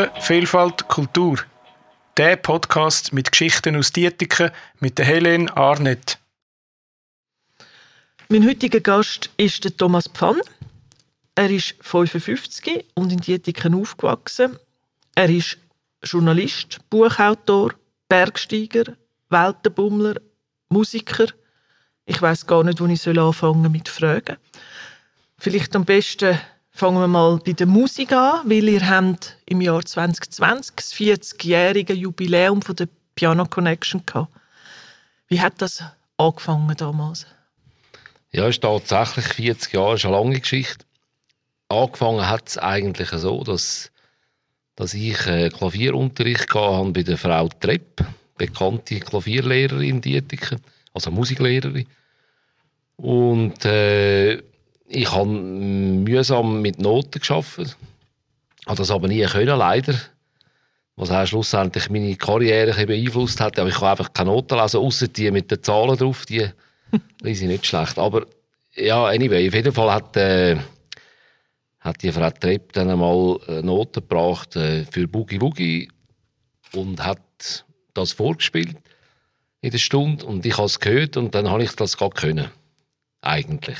[0.00, 1.38] Dietiken, Vielfalt, Kultur.
[2.16, 6.18] Der Podcast mit Geschichten aus Dietiken mit der Helene Arnett.
[8.30, 10.40] Mein heutiger Gast ist der Thomas Pfann.
[11.34, 14.58] Er ist 55 und in Dietiken aufgewachsen.
[15.14, 15.58] Er ist
[16.02, 17.74] Journalist, Buchautor,
[18.08, 18.96] Bergsteiger,
[19.28, 20.14] Weltenbummler,
[20.70, 21.26] Musiker.
[22.06, 24.36] Ich weiß gar nicht, wo ich anfangen mit Fragen.
[25.36, 26.38] Vielleicht am besten
[26.70, 31.92] fangen wir mal bei der Musik an, weil ihr habt im Jahr 2020 das 40-jährige
[31.92, 34.32] Jubiläum von der Piano Connection gehabt.
[35.28, 35.82] Wie hat das
[36.16, 37.26] angefangen damals?
[38.32, 40.84] Ja, es ist tatsächlich 40 Jahre, ist eine lange Geschichte.
[41.68, 43.90] Angefangen hat es eigentlich so, dass,
[44.76, 48.04] dass ich äh, Klavierunterricht hatte bei der Frau Trepp,
[48.36, 50.60] bekannte Klavierlehrerin in Dietiken,
[50.94, 51.86] also Musiklehrerin.
[52.96, 54.42] Und äh,
[54.92, 57.76] ich habe mühsam mit Noten geschafft,
[58.66, 59.94] habe das aber nie können, leider.
[60.96, 63.58] Was auch schlussendlich meine Karriere beeinflusst hat.
[63.58, 66.46] Aber ich kann einfach keine Noten lesen, außer die mit den Zahlen drauf, die
[67.22, 67.98] lese ich nicht schlecht.
[67.98, 68.26] Aber
[68.74, 70.56] ja, anyway, auf jeden Fall hat, äh,
[71.78, 75.88] hat die Frau Trepp dann einmal äh, Noten gebracht äh, für Boogie Woogie
[76.72, 78.76] und hat das vorgespielt
[79.62, 82.50] in der Stunde und ich habe es gehört und dann habe ich das gerade können.
[83.22, 83.78] Eigentlich.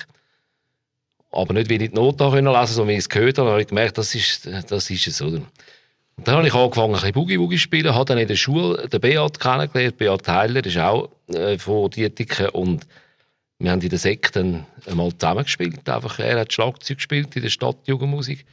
[1.33, 3.61] Aber nicht, weil ich die Noten lesen konnte, sondern weil ich es gehört habe, habe
[3.61, 5.43] ich gemerkt, das ist, das ist es, oder?
[6.17, 8.89] Und dann habe ich angefangen, ein bisschen Boogie-Woogie zu spielen, habe dann in der Schule
[8.89, 9.97] den Beat kennengelernt.
[9.97, 12.87] Beat Heiler ist auch äh, von Dietiken und
[13.59, 15.89] wir haben in der Sek dann einmal zusammengespielt.
[15.89, 18.45] Einfach, er hat Schlagzeug gespielt in der Stadtjugendmusik.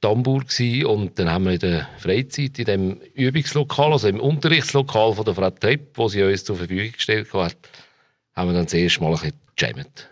[0.00, 0.46] War Hamburg
[0.86, 5.34] und dann haben wir in der Freizeit in dem Übungslokal, also im Unterrichtslokal von der
[5.34, 7.56] Frau Trepp, wo sie uns zur Verfügung gestellt hat,
[8.34, 10.08] haben wir dann das erste Mal ein bisschen gejammt.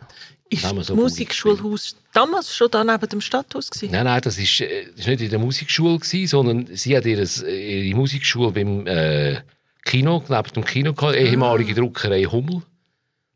[0.52, 3.92] Ist das Musikschulhaus damals schon da neben dem Stadthaus gewesen?
[3.92, 7.96] Nein, nein, das ist, äh, nicht in der Musikschule gewesen, sondern sie hat ihre, ihre
[7.96, 9.42] Musikschule beim äh,
[9.84, 11.76] Kino, neben dem Kino gehabt, ehemalige ah.
[11.76, 12.62] Druckerei Hummel.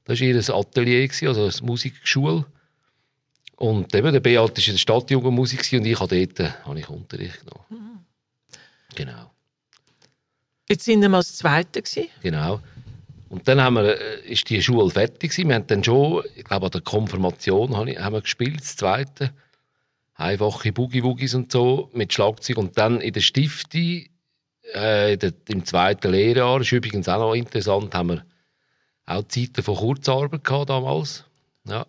[0.05, 2.47] Das war ihr Atelier, gewesen, also eine Musikschule.
[3.57, 6.89] Und eben, der Beat war in der Stadtjugendmusik und ich habe dort äh, habe ich
[6.89, 7.65] Unterricht genommen.
[7.71, 8.01] Mhm.
[8.97, 9.31] Genau.
[10.69, 12.09] Jetzt sind wir mal das Zweite gewesen.
[12.23, 12.61] Genau.
[13.35, 15.49] Und dann haben wir, äh, ist die Schule fertig gewesen.
[15.49, 19.33] Wir haben dann schon, ich glaube an der Konfirmation haben wir gespielt, das Zweite.
[20.15, 22.59] Einfache Boogie-Woogies und so mit Schlagzeug.
[22.59, 24.05] Und dann in der Stifte,
[24.73, 25.19] äh,
[25.49, 28.25] im zweiten Lehrjahr, ist übrigens auch noch interessant, haben wir
[29.05, 31.25] auch Zeiten von Kurzarbeit gehabt damals.
[31.67, 31.87] Ja.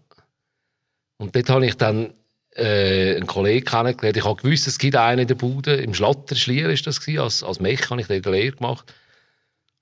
[1.18, 2.16] Und dort habe ich dann
[2.56, 4.18] äh, einen Kollegen kennengelernt.
[4.18, 7.20] Ich habe gewusst, es gibt einen in der Bude, im Schlatter Schlier ist das gewesen,
[7.20, 8.92] als, als Mech habe ich dort eine Lehre gemacht.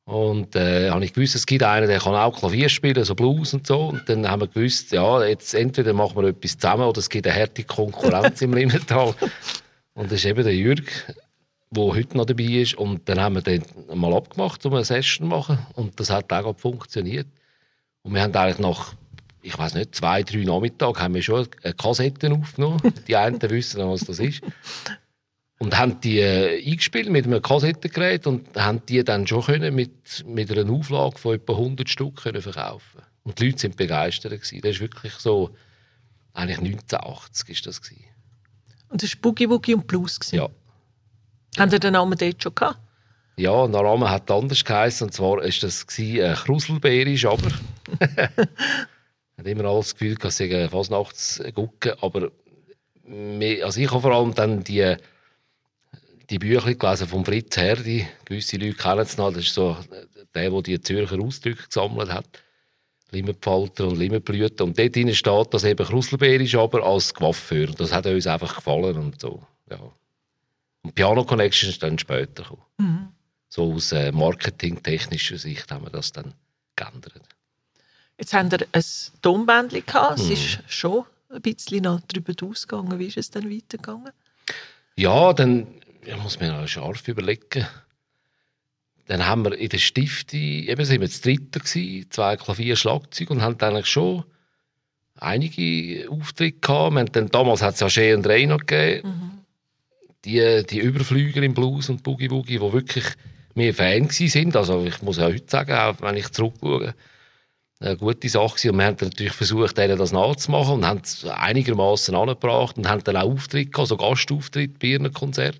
[0.05, 3.53] Und äh, habe ich gewusst, es gibt einen, der kann auch Klavier spielen, so Blues
[3.53, 3.87] und so.
[3.87, 7.25] Und dann haben wir gewusst, ja, jetzt entweder machen wir etwas zusammen oder es gibt
[7.25, 9.15] eine harte Konkurrenz im Limmental.
[9.95, 10.91] Und das ist eben der Jürg,
[11.69, 12.73] der heute noch dabei ist.
[12.73, 15.59] Und dann haben wir den mal abgemacht, um eine Session zu machen.
[15.75, 17.27] Und das hat auch funktioniert.
[18.01, 18.95] Und wir haben eigentlich nach,
[19.43, 22.81] ich weiß nicht, zwei, drei Nachmittagen haben wir schon eine Kassette aufgenommen.
[23.07, 24.41] Die einen wissen, was das ist
[25.63, 30.25] und haben die äh, eingespielt mit einem Kassettengerät und haben die dann schon können mit,
[30.27, 34.33] mit einer Auflage von etwa 100 Stück können verkaufen Und die Leute sind begeistert.
[34.33, 34.59] Gewesen.
[34.61, 35.55] Das ist wirklich so,
[36.33, 37.81] eigentlich 1980 ist das.
[37.81, 38.03] Gewesen.
[38.89, 40.19] Und das war Boogie Woogie und Blues?
[40.19, 40.35] Gewesen.
[40.35, 40.49] Ja.
[41.57, 42.79] Haben Sie den Namen dort schon gehabt?
[43.37, 45.07] Ja, der Name hat anders geheißen.
[45.07, 47.51] Und zwar war das äh, Kruselbeerisch, aber.
[49.37, 51.93] hat immer alles das Gefühl, dass sie fast nachts gucken.
[52.01, 52.31] Aber
[53.63, 54.97] also ich habe vor allem dann die
[56.33, 58.07] die Bücher gelesen von Fritz Herdi.
[58.25, 59.31] Gewisse Leute kennen es noch.
[59.31, 59.77] Das ist so
[60.33, 62.25] der, der die Zürcher Ausdrücke gesammelt hat.
[63.11, 64.65] Limmenpfalter und Limmenblüten.
[64.65, 67.67] Und dort drin steht, dass eben Krusselbeer ist, aber als Coiffeur.
[67.67, 69.43] Das hat uns einfach gefallen und so.
[69.69, 69.77] Ja.
[70.81, 72.63] Und Piano Connection ist dann später gekommen.
[72.79, 73.07] Mhm.
[73.49, 76.33] So aus äh, marketingtechnischer Sicht haben wir das dann
[76.75, 77.21] geändert.
[78.17, 78.83] Jetzt haben wir ein
[79.21, 80.17] Tonbändchen gehabt.
[80.17, 80.31] Es mhm.
[80.31, 82.97] ist schon ein bisschen noch darüber ausgegangen.
[82.97, 84.11] Wie ist es dann weitergegangen?
[84.95, 85.67] Ja, dann
[86.05, 87.67] ich muss mir noch scharf überlegen.
[89.07, 93.29] Dann haben wir in der Stifte, eben sind wir das Dritte gewesen, zwei Klavier, Schlagzeug
[93.31, 94.23] und haben dann eigentlich schon
[95.15, 96.95] einige Auftritte gehabt.
[96.95, 99.07] Wir dann, damals hat es ja Shea und Ray noch gegeben.
[99.07, 99.31] Mhm.
[100.25, 103.05] Die, die Überflüger im Blues und Boogie Woogie, die wirklich
[103.55, 104.55] mehr Fan sind.
[104.55, 106.95] Also ich muss ja heute sagen, auch wenn ich zurückschaue,
[107.81, 108.71] eine gute Sache gewesen.
[108.71, 113.03] Und wir haben natürlich versucht, denen das nachzumachen und haben es einigermaßen angebracht und haben
[113.03, 115.59] dann auch Auftritte gehabt, so Gastauftritte bei ihren Konzerten.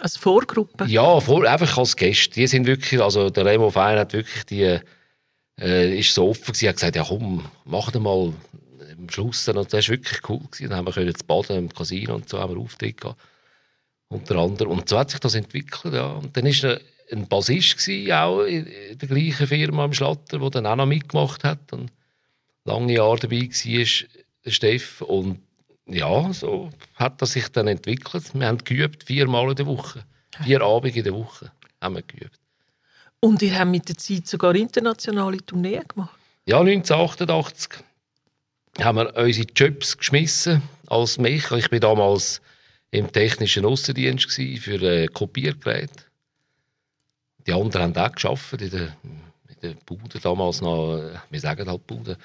[0.00, 0.86] Als Vorgruppe?
[0.86, 2.34] Ja, vor, einfach als Gäste.
[2.34, 4.78] Die sind wirklich, also der Remo Fein hat wirklich die,
[5.60, 8.32] äh, ist so offen gewesen, hat gesagt, ja komm, mach doch mal
[8.98, 9.46] am Schluss.
[9.48, 10.70] Und das war wirklich cool gewesen.
[10.70, 13.16] Dann haben wir können zu baden im Casino und so haben wir.
[14.08, 14.72] Unter anderem.
[14.72, 16.06] Und so hat sich das entwickelt, ja.
[16.14, 16.80] Und dann war
[17.12, 18.66] ein Bassist gewesen, auch in
[18.98, 21.92] der gleichen Firma im Schlatter, der dann auch noch mitgemacht hat und
[22.64, 25.00] lange Jahre dabei war, Steff.
[25.02, 25.40] Und
[25.90, 28.34] ja, so hat das sich dann entwickelt.
[28.34, 30.04] Wir haben geübt, viermal in der Woche.
[30.42, 31.50] Vier Abende in der Woche
[31.80, 32.38] haben wir geübt.
[33.20, 36.18] Und ihr habt mit der Zeit sogar internationale Tourneen gemacht?
[36.46, 37.84] Ja, 1988
[38.80, 41.56] haben wir unsere Jobs geschmissen als Mecher.
[41.56, 42.40] Ich war damals
[42.90, 46.04] im technischen Aussendienst für äh, Kopiergeräte.
[47.46, 51.00] Die anderen haben auch gearbeitet in der, in der Bude damals noch,
[51.30, 52.16] wir sagen halt Bude,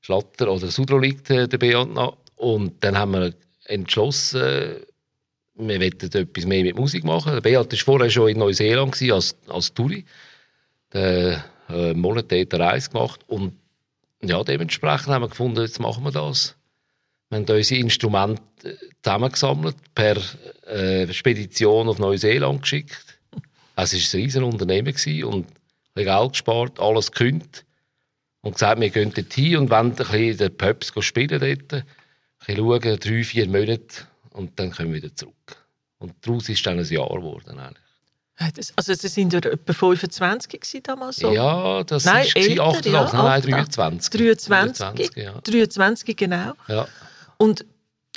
[0.00, 2.16] Schlatter oder Sudrolik, äh, der Beat noch.
[2.40, 3.34] Und dann haben wir
[3.66, 4.76] entschlossen,
[5.54, 7.38] wir wollten etwas mehr mit Musik machen.
[7.42, 10.06] Beat war vorher schon in Neuseeland als, als Touri.
[10.94, 13.20] Der äh, Monat dort eine Reise gemacht.
[13.26, 13.52] Und
[14.22, 16.56] ja, dementsprechend haben wir gefunden, jetzt machen wir das.
[17.28, 20.16] Wir haben unsere Instrumente äh, zusammengesammelt, per
[20.66, 23.18] äh, Spedition auf Neuseeland geschickt.
[23.76, 24.94] Es war ein riesiges Unternehmen
[25.24, 25.46] und
[25.94, 27.66] Geld gespart, alles gekündigt.
[28.40, 31.84] Und gesagt, wir gehen dort hin und wollen ein bisschen den Pubs spielen dort.
[32.40, 35.34] Bisschen schauen, drei, vier Monate und dann kommen wir wieder zurück.
[35.98, 38.72] Und daraus ist dann ein Jahr geworden eigentlich.
[38.76, 41.30] Also das sind ja etwa 25 damals so?
[41.30, 44.10] Ja, das war 88, ja, nein, 23.
[44.10, 45.40] 23, 23, ja.
[45.42, 46.52] 23 genau.
[46.66, 46.88] Ja.
[47.36, 47.66] Und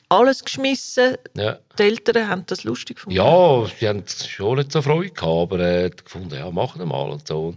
[0.08, 1.18] alles geschmissen.
[1.36, 1.60] Ja.
[1.78, 3.18] Die Eltern haben das lustig gefunden.
[3.18, 7.10] Ja, sie haben schon nicht so Freude gehabt, aber äh, gefunden, ja, machen wir mal
[7.10, 7.56] und so.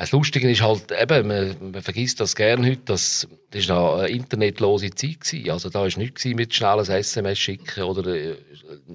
[0.00, 4.08] Das Lustige ist halt, eben, man, man vergisst das gerne heute, dass, das war eine
[4.08, 5.20] internetlose Zeit.
[5.20, 5.50] Gewesen.
[5.50, 8.36] Also da war nichts mit schnelles SMS schicken oder äh,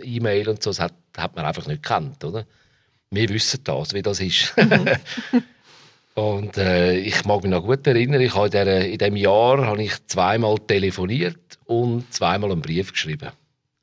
[0.01, 0.71] E-Mail und so.
[0.71, 2.45] Das hat, hat man einfach nicht gekannt, oder?
[3.11, 4.53] wir wissen das, wie das ist.
[6.15, 9.65] und äh, ich mag mich noch gut erinnern, ich habe in, der, in diesem Jahr
[9.65, 13.29] habe ich zweimal telefoniert und zweimal einen Brief geschrieben.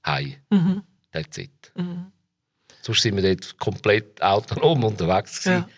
[0.04, 0.36] Hi.
[0.50, 0.82] Mhm.
[1.12, 1.72] That's it.
[1.74, 2.12] Mhm.
[2.82, 5.44] Sonst sind wir dort komplett autonom unterwegs.
[5.44, 5.68] Ja.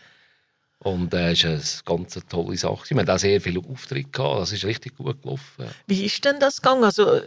[0.85, 2.91] Und äh, es ist eine ganz tolle Sache.
[2.91, 4.41] Wir haben auch sehr viele Auftritte gehabt.
[4.43, 5.65] Das ist richtig gut gelaufen.
[5.87, 6.85] Wie ist denn das gegangen?
[6.85, 7.21] Also,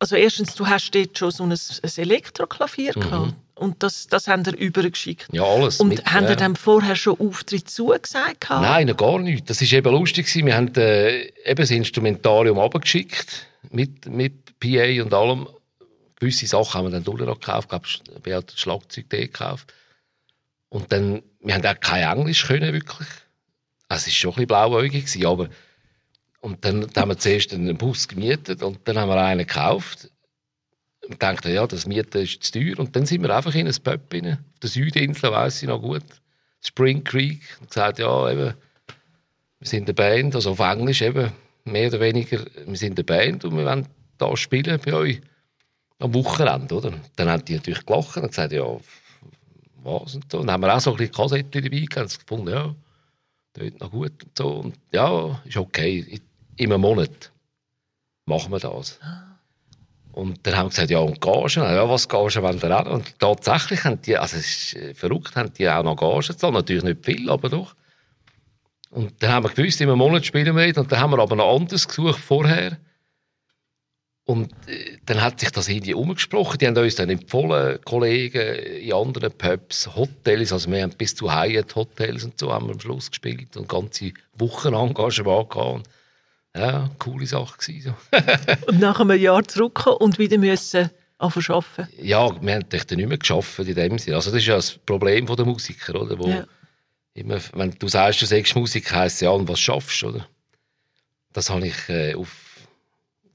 [0.00, 3.00] also erstens, du hast dort schon so ein, ein Elektroklavier mhm.
[3.00, 3.34] gehabt.
[3.54, 5.28] Und das, das haben wir übergeschickt.
[5.32, 5.78] Ja, alles.
[5.80, 6.34] Und mit, haben ja.
[6.34, 8.46] dann vorher schon Auftritt zugesagt?
[8.48, 9.48] Nein, noch gar nicht.
[9.48, 10.34] Das war eben lustig.
[10.34, 15.46] Wir haben äh, eben das Instrumentarium abgeschickt mit, mit PA und allem.
[16.18, 17.68] Gewisse Sachen haben wir dann durch gekauft.
[17.70, 19.72] Ich glaube, wir haben das Schlagzeug gekauft.
[20.70, 23.08] Und dann, wir haben auch kein Englisch können, wirklich.
[23.88, 25.48] Also, es war schon ein bisschen blauäugig, aber
[26.40, 30.10] und dann, dann haben wir zuerst einen Bus gemietet und dann haben wir einen gekauft
[31.06, 32.78] und dachten, ja, das Mieten ist zu teuer.
[32.78, 35.82] Und dann sind wir einfach in ein Pub rein, auf der Südinsel, weiss ich noch
[35.82, 36.04] gut,
[36.62, 38.54] Spring Creek, und gesagt, ja, eben,
[39.58, 41.32] wir sind eine Band, also auf Englisch eben,
[41.64, 43.86] mehr oder weniger, wir sind eine Band und wir wollen
[44.16, 45.20] da spielen bei euch
[45.98, 46.92] am Wochenende, oder?
[47.16, 48.64] Dann haben die natürlich gelacht und gesagt, ja,
[49.82, 50.38] was und so.
[50.38, 52.74] Dann haben wir auch so ein bisschen Kassetten dabei gehabt und gefunden, ja,
[53.52, 54.48] das noch gut und so.
[54.48, 56.20] Und ja, ist okay,
[56.56, 57.32] in einem Monat
[58.26, 58.98] machen wir das.
[60.12, 61.62] Und dann haben wir gesagt, ja, und Gagen?
[61.62, 62.92] Ja, was Gagen wollen wir auch?
[62.92, 66.54] Und tatsächlich haben die, also es ist äh, verrückt, haben die auch noch Gagen gezahlt.
[66.54, 67.74] Natürlich nicht viel, aber doch.
[68.90, 71.36] Und dann haben wir gewusst, in einem Monat spielen wir Und dann haben wir aber
[71.36, 72.78] noch anderes gesucht vorher.
[74.24, 76.58] Und äh, dann hat sich das irgendwie umgesprochen.
[76.58, 81.32] Die haben uns dann empfohlen, Kollegen in anderen Pubs, Hotels, also wir haben bis zu
[81.32, 85.88] Hyatt Hotels und so haben wir am Schluss gespielt und ganze Wochen Engagement gehabt
[86.56, 87.94] ja, coole Sache gewesen,
[88.66, 91.88] und nach einem Jahr zurückkommen und wieder müssen arbeiten?
[92.00, 94.16] Ja, wir haben dann nicht mehr geschafft in dem Sinne.
[94.16, 96.18] Also das ist ja das Problem der Musiker, oder?
[96.18, 96.44] Wo ja.
[97.14, 100.26] immer, wenn du sagst, du sagst Musik, heisst ja, und was schaffst, oder?
[101.32, 102.49] Das habe ich äh, auf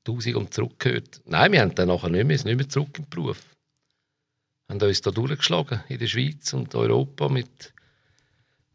[0.06, 1.22] tausend und zurückgehört.
[1.26, 3.44] Nein, wir haben dann nachher nicht mehr, nicht mehr zurück im Beruf.
[4.68, 7.74] Wir haben uns da durchgeschlagen in der Schweiz und Europa mit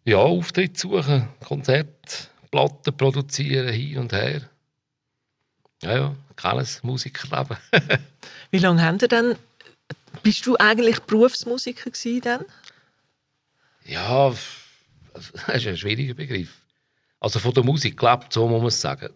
[0.04, 4.42] ja, Auftritt suchen, Konzert Platten produzieren, hin und her.
[5.82, 7.56] Ja, ja, kleines Musikerleben.
[8.50, 9.36] Wie lange haben ihr denn,
[10.22, 12.44] bist du eigentlich Berufsmusiker gewesen dann?
[13.84, 14.34] Ja,
[15.14, 16.60] das ist ein schwieriger Begriff.
[17.20, 19.10] Also von der Musik gelebt, so muss man es sagen,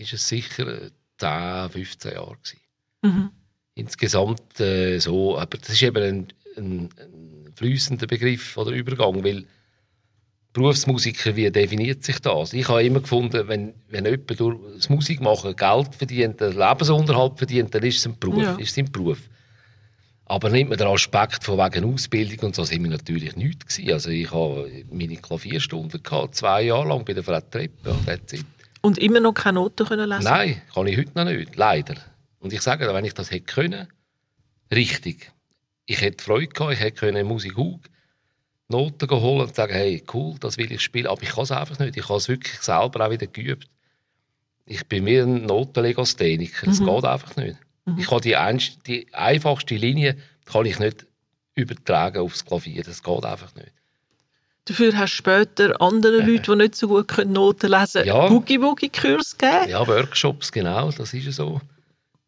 [0.00, 2.60] ist es sicher 10, 15 Jahre gewesen.
[3.02, 3.30] Mhm.
[3.74, 6.26] Insgesamt äh, so, aber das ist eben ein,
[6.56, 9.44] ein, ein fließender Begriff oder Übergang, weil
[10.52, 12.52] Berufsmusiker, wie definiert sich das?
[12.52, 17.74] Ich habe immer gefunden, wenn, wenn jemand durch das Musikmachen Geld verdient, einen Lebensunterhalt verdient,
[17.74, 18.42] dann ist es ein Beruf.
[18.42, 18.56] Ja.
[18.56, 19.20] Ist es ein Beruf.
[20.24, 23.92] Aber nimmt man den Aspekt von wegen Ausbildung und so, sind wir natürlich nicht gewesen.
[23.92, 27.72] Also ich habe meine Klavierstunden gehabt, zwei Jahre lang bei der Frau Trepp.
[27.84, 27.96] Ja,
[28.82, 30.24] und immer noch keine Noten können lesen?
[30.24, 31.96] Nein, kann ich heute noch nicht, leider.
[32.38, 33.88] Und ich sage, wenn ich das hätte können,
[34.72, 35.32] richtig,
[35.86, 37.80] ich hätte Freude gehabt, ich hätte können Musik Hug
[38.70, 41.78] Noten holen und sagen, hey, cool, das will ich spielen, aber ich kann es einfach
[41.78, 41.96] nicht.
[41.96, 43.66] Ich habe es wirklich selber auch wieder geübt.
[44.66, 46.86] Ich bin mir ein Notenlegastheniker, das Mhm.
[46.86, 47.56] geht einfach nicht.
[47.86, 47.98] Mhm.
[47.98, 51.06] Ich kann die, einst- die einfachste Linie kann ich nicht
[51.54, 53.72] übertragen aufs Klavier, das geht einfach nicht.
[54.68, 58.26] Dafür hast du später anderen Leuten, die nicht so gut können Noten lesen Ja.
[58.28, 59.70] können, Boogie-Woogie-Kurs gegeben.
[59.70, 61.60] Ja, Workshops, genau, das ist ja so.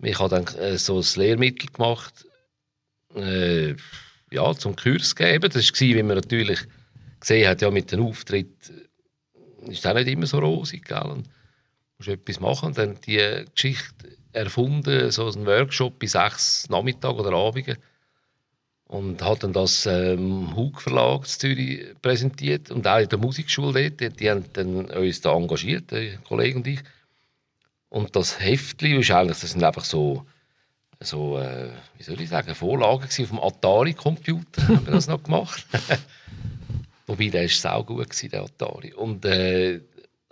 [0.02, 2.26] Ich habe dann äh, so ein Lehrmittel gemacht,
[3.14, 3.74] äh,
[4.30, 5.50] ja, zum Kurs geben.
[5.52, 6.60] Das war, wie man natürlich
[7.20, 8.48] gesehen hat, ja, mit dem Auftritt
[9.66, 11.02] äh, ist auch nicht immer so rosig, gell?
[11.02, 11.28] Und
[11.98, 17.32] musst etwas machen und dann die Geschichte erfunden, so einen Workshop bei sechs Nachmittag oder
[17.32, 17.76] Abenden
[18.90, 24.00] und hat dann das ähm, Hug Verlag Zürich präsentiert und auch in der Musikschule dort,
[24.00, 26.80] die, die haben dann uns da engagiert, der Kollege und ich.
[27.88, 30.26] Und das Heftli ist eigentlich, das sind einfach so,
[30.98, 31.68] so äh,
[31.98, 35.64] wie soll ich sagen, Vorlagen auf dem Atari-Computer, haben wir das noch gemacht.
[37.06, 38.92] Wobei, der war sau gut, gewesen, der Atari.
[38.92, 39.82] Und äh,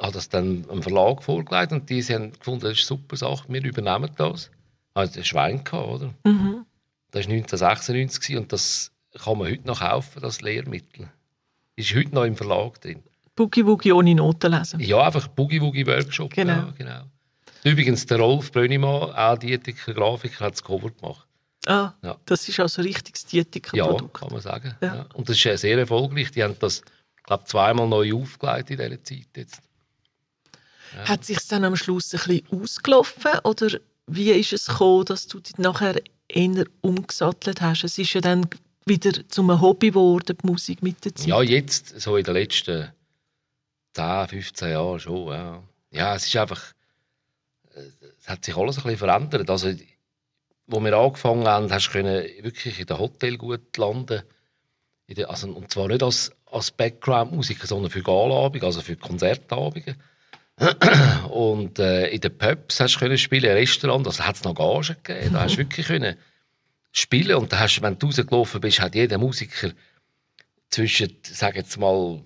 [0.00, 3.44] hat das dann einem Verlag vorgelegt und die haben gefunden, das ist eine super Sache,
[3.48, 4.50] wir übernehmen das.
[4.94, 6.14] Also ein Schwein gehabt, oder?
[6.24, 6.64] Mhm.
[7.10, 8.90] Das war 1996 gewesen und das
[9.22, 11.08] kann man heute noch kaufen, das Lehrmittel.
[11.76, 13.02] Ist heute noch im Verlag drin.
[13.36, 14.80] Boogie-Woogie ohne Noten lesen.
[14.80, 16.32] Ja, einfach Boogie Woogie Workshop.
[16.34, 16.52] Genau.
[16.52, 17.02] Ja, genau.
[17.64, 21.26] Übrigens, der Rolf Brönnimann, auch Dietiker, Grafiker, hat das Cover gemacht.
[21.66, 22.16] Ah, Ja.
[22.24, 24.14] das ist also ein richtiges Ja, Dietiker-Produkt.
[24.14, 24.74] kann man sagen.
[24.80, 24.94] Ja.
[24.96, 25.06] Ja.
[25.14, 26.30] Und das ist sehr erfolgreich.
[26.32, 26.82] Die haben das,
[27.24, 29.26] glaube zweimal neu aufgelegt in dieser Zeit.
[29.36, 29.60] Jetzt.
[31.04, 33.68] Hat sich dann am Schluss ein bisschen ausgelaufen oder
[34.06, 37.84] wie ist es gekommen, dass du dich nachher eher umgesattelt hast?
[37.84, 38.48] Es ist ja dann
[38.84, 41.26] wieder zum Hobby geworden, die Musik mit der Zeit.
[41.26, 42.90] Ja, jetzt, so in den letzten
[43.94, 45.28] 10, 15 Jahren schon.
[45.28, 46.72] Ja, ja es ist einfach,
[47.74, 47.80] äh,
[48.20, 49.50] es hat sich alles ein bisschen verändert.
[49.50, 49.72] Also,
[50.66, 54.22] wo wir angefangen haben, hast du wirklich in den Hotel gut landen.
[55.08, 59.96] Der, also, und zwar nicht als, als Background-Musiker, sondern für Galabend, also für Konzertabende.
[61.30, 64.54] Und äh, in den Pubs hast du können spielen, im Restaurant, also hat es noch
[64.54, 65.34] Gagen gegeben.
[65.34, 66.16] Da hast du wirklich können
[66.90, 69.70] spielen und da hast, wenn du rausgelaufen bist, hat jeder Musiker
[70.70, 72.22] zwischen, sag jetzt mal,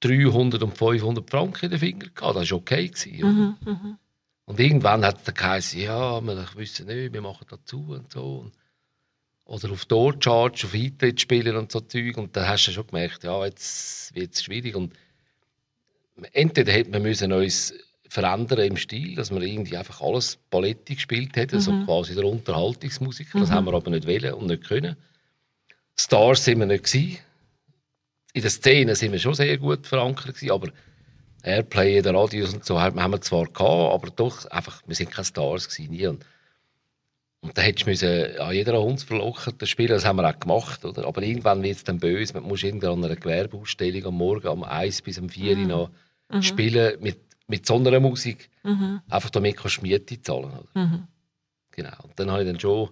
[0.00, 2.36] 300 und 500 Franken in den Finger gehabt.
[2.36, 2.88] Das war okay.
[2.88, 3.56] Gewesen?
[3.64, 3.98] Mhm, mhm.
[4.46, 8.38] Und irgendwann hat er geheißen, ja, wir wissen nicht, wir machen dazu und so.
[8.38, 8.52] Und,
[9.44, 12.16] oder auf Door Charge, auf Eintritt spielen und so Zeug.
[12.16, 14.74] Und dann hast du schon gemerkt, ja, jetzt wird es schwierig.
[14.74, 14.94] Und
[16.32, 17.74] entweder hätte man müssen uns
[18.08, 23.38] verändern im Stil, dass man irgendwie einfach alles Paletti gespielt hätte, so quasi der Unterhaltungsmusiker.
[23.38, 24.96] Das haben wir aber nicht wollen und nicht können.
[25.96, 27.18] Stars sind wir nicht gewesen.
[28.32, 30.68] In der Szene sind wir schon sehr gut verankert gewesen, aber
[31.44, 33.60] Airplay in den Radios und so haben wir zwar gehabt,
[33.94, 36.06] aber doch einfach, wir sind keine Stars gewesen, nie.
[36.08, 36.26] Und,
[37.42, 40.38] und da hättest du müssen an jeder Hund verlochen, das Spielen, das haben wir auch
[40.38, 41.06] gemacht, oder?
[41.06, 44.64] Aber irgendwann wird es dann böse, man muss irgendwie an einer Gewerbeausstellung am Morgen um
[44.64, 45.90] 1 bis um 4 Uhr noch
[46.40, 47.18] spielen mit,
[47.48, 49.00] mit so einer Musik, Mhm.
[49.08, 50.68] einfach damit kannst du Miete zahlen?
[50.74, 51.08] Mhm.
[51.72, 51.96] Genau.
[52.02, 52.90] Und dann habe ich dann schon,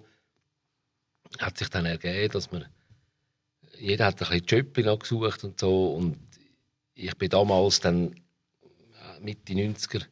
[1.39, 2.65] hat sich dann ergeben, dass man,
[3.77, 5.93] jeder hat ein bisschen Jobs noch gesucht und so.
[5.93, 6.17] Und
[6.95, 8.15] ich bin damals dann,
[9.21, 10.05] Mitte 90er,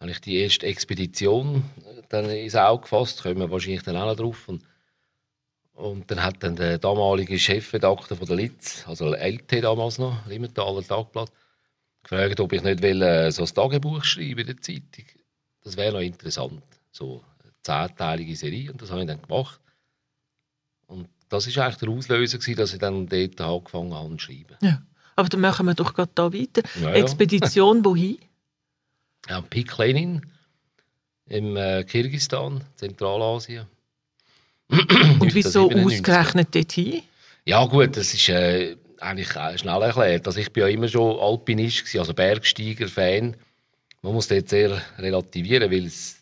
[0.00, 4.06] habe ich die erste Expedition äh, dann ins Auge gefasst, kommen wir wahrscheinlich dann auch
[4.06, 4.48] noch drauf.
[4.48, 4.62] Und,
[5.72, 10.82] und dann hat dann der damalige Chefredakteur von der Litz, also LT damals noch, Limmentaler
[10.86, 11.32] Tagblatt,
[12.02, 15.04] gefragt, ob ich nicht will, äh, so ein Tagebuch schreiben in der Zeitung.
[15.62, 16.62] Das wäre noch interessant.
[16.90, 18.72] So eine zehnteilige Serie.
[18.72, 19.60] Und das habe ich dann gemacht.
[20.86, 24.56] Und das war eigentlich der Auslöser, gewesen, dass ich dann dort angefangen habe zu schreiben.
[24.62, 24.82] Ja.
[25.16, 26.62] Aber dann machen wir doch gerade da weiter.
[26.80, 26.94] Ja, ja.
[26.94, 28.18] Expedition wohin?
[29.28, 30.22] Ja, Pik Lenin
[31.26, 33.66] im äh, Kirgisistan, Zentralasien.
[34.68, 34.78] Und
[35.34, 35.84] wieso 1997.
[35.84, 37.02] ausgerechnet dorthin?
[37.44, 40.26] Ja gut, das ist äh, eigentlich schnell erklärt.
[40.26, 43.36] Also ich bin ja immer schon Alpinist, gewesen, also Bergsteiger-Fan.
[44.02, 46.16] Man muss das sehr relativieren, weil es,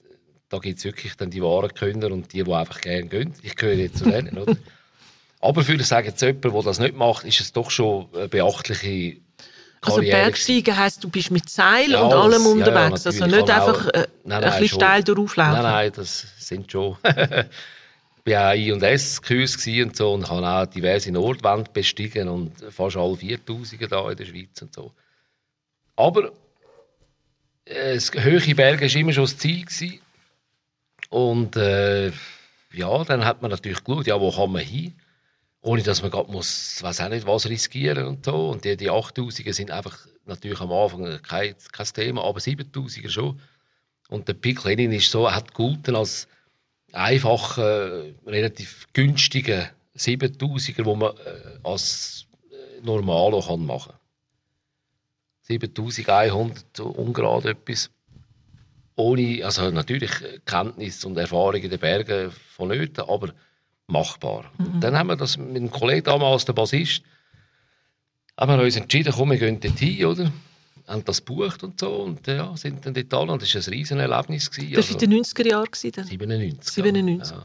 [0.48, 3.34] da gibt es wirklich dann die wahren Könner und die, die einfach gerne gehen.
[3.42, 4.56] Ich gehöre jetzt zu denen, oder?
[5.40, 9.18] Aber für sagen jetzt jemand, der das nicht macht, ist es doch schon eine beachtliche
[9.82, 10.16] Also Karriere.
[10.22, 13.06] Bergsteigen heisst, du bist mit Seil Ja, und allem Ja, ja, unterwegs.
[13.06, 14.80] also nicht Kann auch- einfach äh, Nein, ein nein, bisschen schon.
[14.80, 15.52] steil durchlaufen.
[15.52, 16.96] Nein, nein, das sind schon.
[18.26, 23.16] war auch I und und so und habe auch diverse Nordwände bestiegen und fast alle
[23.16, 24.92] 4000 da in der Schweiz und so.
[25.94, 26.32] Aber
[27.64, 30.00] äh, hohe Berge war immer schon das Ziel gewesen.
[31.10, 32.12] und äh,
[32.72, 34.94] ja, dann hat man natürlich geschaut, ja, wo kann man hin,
[35.62, 38.50] ohne dass man gerade muss, weiß auch nicht, was riskieren und so.
[38.50, 43.40] Und die, die 8000er sind einfach natürlich am Anfang kein, kein Thema, aber 7000er schon.
[44.08, 46.28] Und der Pik Lenin ist so, hat gegolten als
[46.96, 54.00] einfacher, relativ günstiger 7000er, die man äh, als äh, Normalo kann machen kann.
[55.42, 57.90] 7100 ungerade etwas.
[58.96, 60.10] Ohne, also natürlich
[60.46, 63.32] Kenntnis und Erfahrung in den Bergen von Nöten, aber
[63.86, 64.50] machbar.
[64.58, 64.80] Mhm.
[64.80, 67.02] Dann haben wir das mit einem Kollegen damals, der Bassist,
[68.38, 70.32] haben wir uns entschieden, komm, wir gehen dort hin, oder?
[70.86, 73.68] Haben das gebucht und so und ja, sind dann dort an und das war ein
[73.70, 74.48] riesen Erlebnis.
[74.48, 75.68] Das war also, in den 90er Jahren?
[75.72, 76.74] 97.
[76.74, 77.36] 97.
[77.36, 77.44] Ja,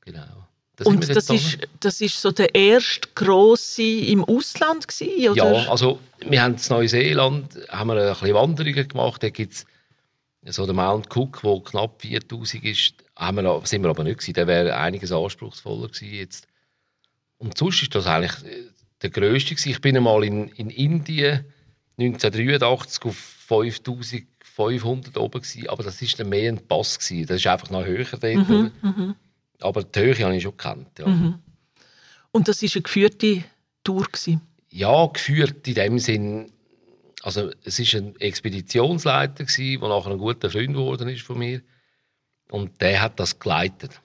[0.00, 0.48] genau.
[0.78, 5.62] Das und das ist, das ist so der erste grosse im Ausland gewesen, oder?
[5.62, 9.20] Ja, also wir haben in Neuseeland haben wir ein bisschen Wanderungen gemacht.
[9.22, 12.94] Da gibt es so den Mount Cook, der knapp 4000 ist.
[13.16, 14.34] Haben wir, sind wir aber nicht gewesen.
[14.34, 16.46] Der wäre einiges anspruchsvoller gewesen jetzt.
[17.38, 18.36] Und sonst ist das eigentlich
[19.02, 19.70] der grösste gewesen.
[19.70, 21.44] Ich bin einmal in, in Indien
[21.98, 27.26] 1983 auf 5500 oben gewesen, aber das ist dann mehr ein Pass gewesen.
[27.26, 28.48] Das ist einfach noch höher dort.
[28.48, 29.14] Mhm, mhm.
[29.60, 30.98] Aber die Höhe habe ich schon gekannt.
[30.98, 31.08] Ja.
[31.08, 31.40] Mhm.
[32.30, 33.42] Und das war eine geführte
[33.82, 34.04] Tour?
[34.04, 34.42] Gewesen.
[34.70, 36.52] Ja, geführt in dem Sinn.
[37.22, 41.62] Also, es war ein Expeditionsleiter, der nachher ein guter Freund geworden ist von mir.
[42.50, 44.00] Und der hat das geleitet.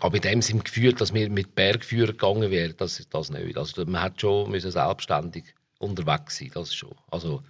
[0.00, 3.56] Aber in dem Sinn geführt, dass wir mit Bergführern gegangen wären, das ist das nicht.
[3.56, 6.94] Also, man hat schon müssen selbstständig unterwegs sein, das schon.
[7.10, 7.42] Also,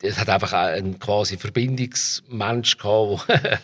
[0.00, 3.60] es hat einfach einen quasi Verbindungsmensch gehabt, der,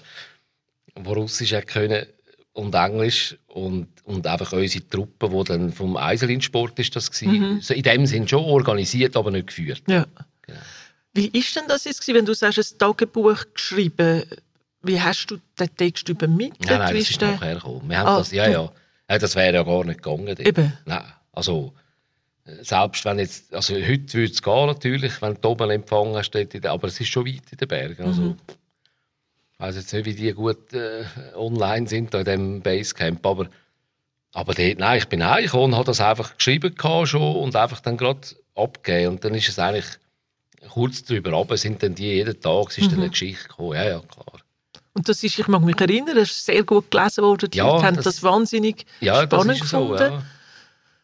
[0.96, 2.06] der Russisch können
[2.52, 7.60] und Englisch und, und einfach unsere Truppe, die dann vom Eiselinsport ist das mhm.
[7.60, 9.82] so in dem Sinn schon organisiert, aber nicht geführt.
[9.86, 10.06] Ja.
[10.42, 10.58] Genau.
[11.14, 14.22] Wie ist denn das jetzt, wenn du sagst, ein Tagebuch geschrieben?
[14.82, 16.68] Wie hast du den Text übermittelt?
[16.68, 17.88] Nein, nein, das ist nachher gekommen.
[17.88, 18.72] Wir haben ah, das, ja, ja.
[19.08, 19.18] ja.
[19.18, 20.36] Das wäre ja gar nicht gegangen.
[20.38, 20.72] Eben.
[20.84, 21.72] Nein, also
[22.62, 26.88] selbst wenn jetzt, also heute würde es gehen natürlich, wenn du oben empfangen hast, aber
[26.88, 28.04] es ist schon weit in den Bergen.
[28.04, 28.36] Also, mhm.
[29.52, 33.48] Ich weiß jetzt nicht, wie die gut äh, online sind da in diesem Basecamp, aber,
[34.32, 36.74] aber dort, nein, ich bin heimgekommen und habe das einfach geschrieben
[37.06, 38.20] schon und einfach dann gerade
[38.54, 39.14] abgegeben.
[39.14, 39.86] Und dann ist es eigentlich
[40.68, 42.90] kurz darüber aber sind dann die jeden Tag, es ist mhm.
[42.90, 43.74] dann eine Geschichte gekommen.
[43.74, 44.40] Ja, ja, klar.
[44.94, 47.50] Und das ist, ich mag mich erinnern, es ist sehr gut gelesen worden.
[47.50, 49.98] Die ja, Leute haben das, das wahnsinnig ja, spannend das gefunden.
[49.98, 50.22] So, ja.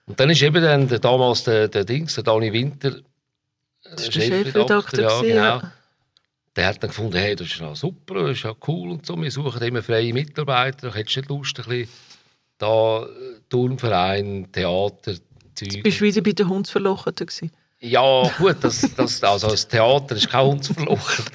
[0.07, 2.97] Und dann ist eben dann der, damals der, der Dings, der Dani Winter,
[3.85, 5.69] der Chefredakteur, ja, genau
[6.57, 9.21] der hat dann gefunden, hey, das ist ja super, das ist ja cool und so.
[9.21, 10.95] Wir suchen immer freie Mitarbeiter.
[10.95, 11.88] Hättest du nicht Lust, ein bisschen
[12.59, 13.07] da äh,
[13.49, 15.14] Turnverein, Theater,
[15.55, 15.73] Zeug.
[15.73, 17.51] Jetzt bist du wieder bei den Hundsverlocheten gewesen.
[17.81, 21.33] Ja, gut, das, das, also das Theater ist kein Hundsverlochert.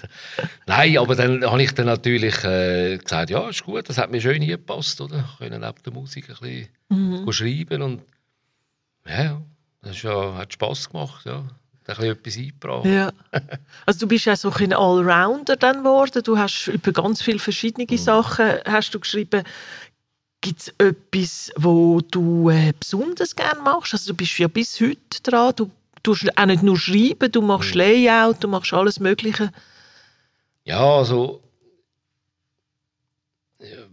[0.66, 4.22] Nein, aber dann habe ich dann natürlich äh, gesagt, ja, ist gut, das hat mir
[4.22, 5.26] schön gepasst, oder?
[5.32, 7.32] Ich konnte neben der Musik ein bisschen mhm.
[7.32, 8.02] schreiben und
[9.10, 9.42] ja,
[9.82, 11.46] das ist ja, hat Spass gemacht, ja
[11.98, 12.86] ein etwas eingebracht.
[12.86, 13.12] Ja.
[13.86, 16.22] Also du bist ja so ein Allrounder dann geworden.
[16.24, 17.98] Du hast über ganz viele verschiedene mhm.
[17.98, 19.44] Sachen hast du geschrieben.
[20.42, 23.94] Gibt es etwas, wo du äh, besonders gerne machst?
[23.94, 25.54] Also du bist ja bis heute dran.
[25.56, 25.72] Du
[26.04, 27.80] tust auch nicht nur schreiben, du machst mhm.
[27.80, 29.52] Layout, du machst alles Mögliche.
[30.64, 31.42] Ja, also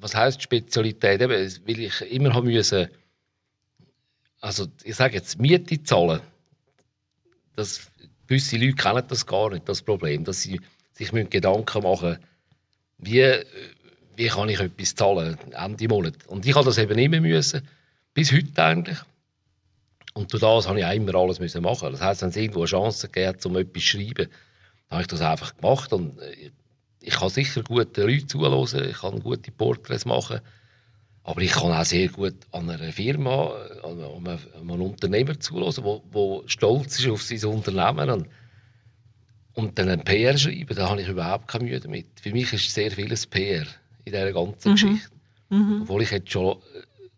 [0.00, 1.20] was heißt Spezialität?
[1.20, 2.88] Eben, weil ich immer haben müssen,
[4.46, 6.20] also ich sage jetzt Miete zahlen
[7.56, 7.90] das,
[8.26, 10.60] gewisse Leute kennen das gar nicht, das Problem, dass sie
[10.92, 12.18] sich Gedanken machen
[12.98, 13.32] wie,
[14.14, 16.26] wie kann ich etwas zahlen Ende Monat.
[16.26, 17.66] Und ich habe das eben immer müssen,
[18.14, 18.98] bis heute eigentlich.
[20.14, 21.92] Und durch das habe ich auch immer alles müssen machen.
[21.92, 24.28] Das heißt, wenn es irgendwo eine Chance gibt, um etwas zu schreiben,
[24.88, 25.92] dann habe ich das einfach gemacht.
[25.92, 26.50] Und äh,
[27.00, 30.40] ich kann sicher gute Leute zuhören, ich kann gute Porträts machen.
[31.26, 33.50] Aber ich kann auch sehr gut an einer Firma,
[33.82, 38.08] an einem, einem Unternehmer zulassen, der stolz ist auf sein Unternehmen.
[38.10, 38.28] Und,
[39.54, 42.06] und dann ein PR schreiben, da habe ich überhaupt keine Mühe damit.
[42.22, 43.66] Für mich ist sehr vieles PR
[44.04, 44.74] in dieser ganzen mhm.
[44.74, 45.10] Geschichte.
[45.48, 45.82] Mhm.
[45.82, 46.62] Obwohl ich jetzt schon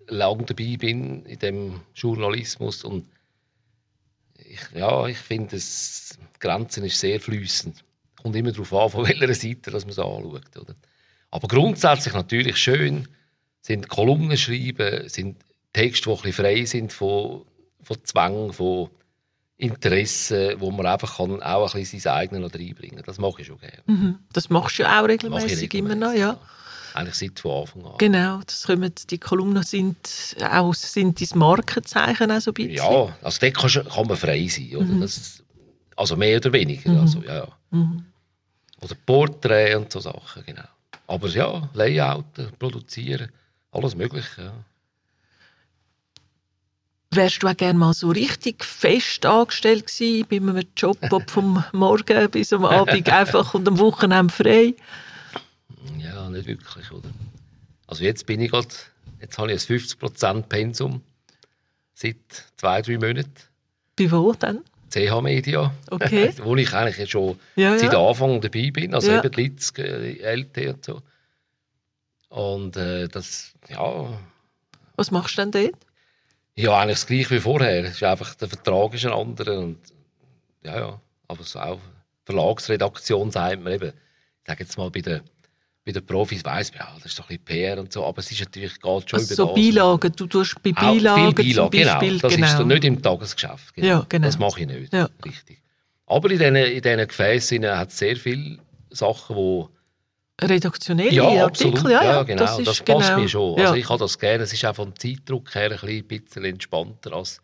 [0.06, 2.84] lange dabei bin in dem Journalismus.
[2.84, 3.06] Und
[4.38, 7.84] ich, ja, ich finde, die Grenzen ist sehr fließend.
[8.22, 10.56] Kommt immer darauf an, von welcher Seite dass man es anschaut.
[10.56, 10.74] Oder?
[11.30, 13.06] Aber grundsätzlich natürlich schön,
[13.60, 15.36] sind Kolumnen schreiben, sind
[15.72, 17.42] Texte, die ein frei sind von,
[17.82, 18.90] von Zwang, von
[19.56, 23.58] Interessen, wo man einfach kann, auch ein bisschen sein eigenes reinbringen Das mache ich schon
[23.58, 23.82] gerne.
[23.86, 24.18] Mhm.
[24.32, 26.18] Das machst du ja auch regelmäßig, immer noch, ja.
[26.18, 26.40] ja.
[26.94, 27.98] Eigentlich seit von Anfang an.
[27.98, 32.72] Genau, das kommen, die Kolumnen sind auch sind dein Markenzeichen auch so ein bisschen.
[32.72, 34.76] Ja, also dort kann, kann man frei sein.
[34.76, 34.84] Oder?
[34.84, 35.00] Mhm.
[35.00, 35.42] Das,
[35.96, 36.90] also mehr oder weniger.
[36.90, 37.00] Mhm.
[37.00, 37.48] Also, ja, ja.
[37.70, 38.04] Mhm.
[38.80, 40.62] Oder Porträt und so Sachen, genau.
[41.08, 43.30] Aber ja, Layouten, produzieren.
[43.72, 44.52] Alles Mögliche, ja.
[47.10, 51.64] Wärst du auch gerne mal so richtig fest angestellt gewesen, bei einem Job, ob vom
[51.72, 54.74] Morgen bis am Abend einfach und am Wochenende frei?
[55.98, 57.08] Ja, nicht wirklich, oder?
[57.86, 58.68] Also jetzt bin ich gerade
[59.20, 61.02] Jetzt habe ich ein 50% Pensum
[61.94, 62.16] seit
[62.56, 63.32] zwei, drei Monaten.
[63.96, 64.60] Bei wo denn?
[64.90, 66.32] CH Media, Okay.
[66.42, 68.08] wo ich eigentlich schon Ja, seit ja.
[68.08, 69.18] Anfang dabei bin, also Ja.
[69.18, 71.02] eben die Litz, LT und so.
[72.28, 74.18] Und äh, das, ja,
[74.96, 75.74] Was machst du denn dort?
[76.56, 77.84] ja, eigentlich das gleiche wie vorher.
[77.84, 79.78] Es ist einfach, der Vertrag ist ein anderer und
[80.64, 81.78] ja, ja, aber so auch
[82.24, 85.20] Verlagsredaktion sagt man eben, ich sage jetzt mal bei den,
[85.86, 88.18] bei den Profis weiss man, ja, das ist doch ein bisschen PR und so, aber
[88.18, 89.54] es ist natürlich, geht schon Also über so das.
[89.54, 90.12] Beilagen.
[90.16, 92.18] Du tust bei Beilagen viel zum Beilagen, Beispiel.
[92.30, 92.40] genau.
[92.42, 93.76] Das ist dann nicht im Tagesgeschäft.
[93.76, 94.26] Ja, genau.
[94.26, 94.92] Das mache ich nicht.
[94.92, 95.08] Ja.
[95.24, 95.62] Richtig.
[96.06, 98.58] Aber in diesen, in diesen Gefäßen hat es sehr viele
[98.90, 99.64] Sachen, die
[100.40, 101.90] Redaktionelle ja, Artikel, absolut.
[101.90, 102.22] ja, ja.
[102.22, 102.42] genau.
[102.44, 103.18] Das, ist passt genau.
[103.18, 103.58] mir schon.
[103.58, 103.64] Ja.
[103.64, 104.44] Also ich habe das gerne.
[104.44, 107.40] Es ist auch vom Zeitdruck her ein bisschen, entspannter, als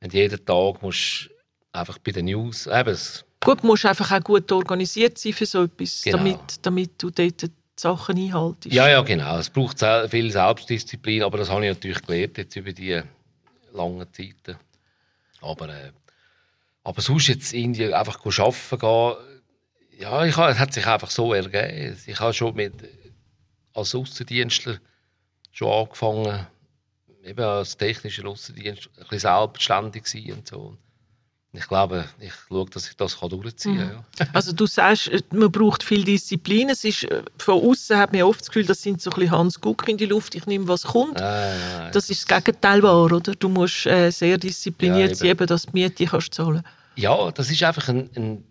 [0.00, 1.30] wenn jeden Tag musst
[1.72, 2.66] einfach bei den News.
[2.66, 2.98] Eben,
[3.42, 6.18] Gut, du musst einfach auch gut organisiert sein für so etwas, Genau.
[6.18, 8.74] damit, damit du dort die Sachen einhaltest.
[8.74, 9.38] ja, ja, genau.
[9.38, 13.00] Es braucht viel Selbstdisziplin, aber das habe ich natürlich gelernt jetzt über die
[13.72, 14.58] langen Zeiten.
[15.40, 15.92] Aber, äh,
[16.84, 19.39] aber sonst jetzt irgendwie einfach go arbeiten gehen,
[20.00, 21.96] ja, ich es hat sich einfach so ergeben.
[22.06, 22.72] Ich habe schon mit,
[23.74, 24.76] als Aussendienstler
[25.52, 26.46] schon angefangen,
[27.24, 30.76] eben als technischer Aussendienst, ein bisschen selbstständig sein und so.
[31.52, 33.78] Ich glaube, ich schaue, dass ich das kann durchziehen Mhm.
[33.78, 34.04] kann.
[34.20, 34.26] Ja.
[34.34, 36.68] Also du sagst, äh, man braucht viel Disziplin.
[36.70, 39.30] Es ist, äh, von außen hat man oft das Gefühl, das sind so ein bisschen
[39.32, 41.20] Hans Guck in die Luft, ich nehme, was kommt.
[41.20, 43.34] Äh, Das ist das Gegenteil wahr, oder?
[43.34, 46.62] Du musst äh, sehr diszipliniert Ja, sein, eben, dass du die Miete kannst zahlen
[46.94, 48.44] Ja, das ist einfach ein, ein,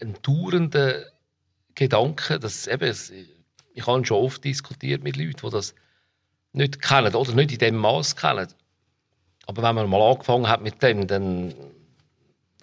[0.00, 1.04] ein dauernder
[1.74, 2.38] Gedanke.
[2.38, 2.94] Dass eben,
[3.74, 5.74] ich habe schon oft diskutiert mit Leuten, die das
[6.52, 8.48] nicht kennen oder nicht in dem Maß kennen.
[9.46, 11.54] Aber wenn man mal angefangen hat mit dem, dann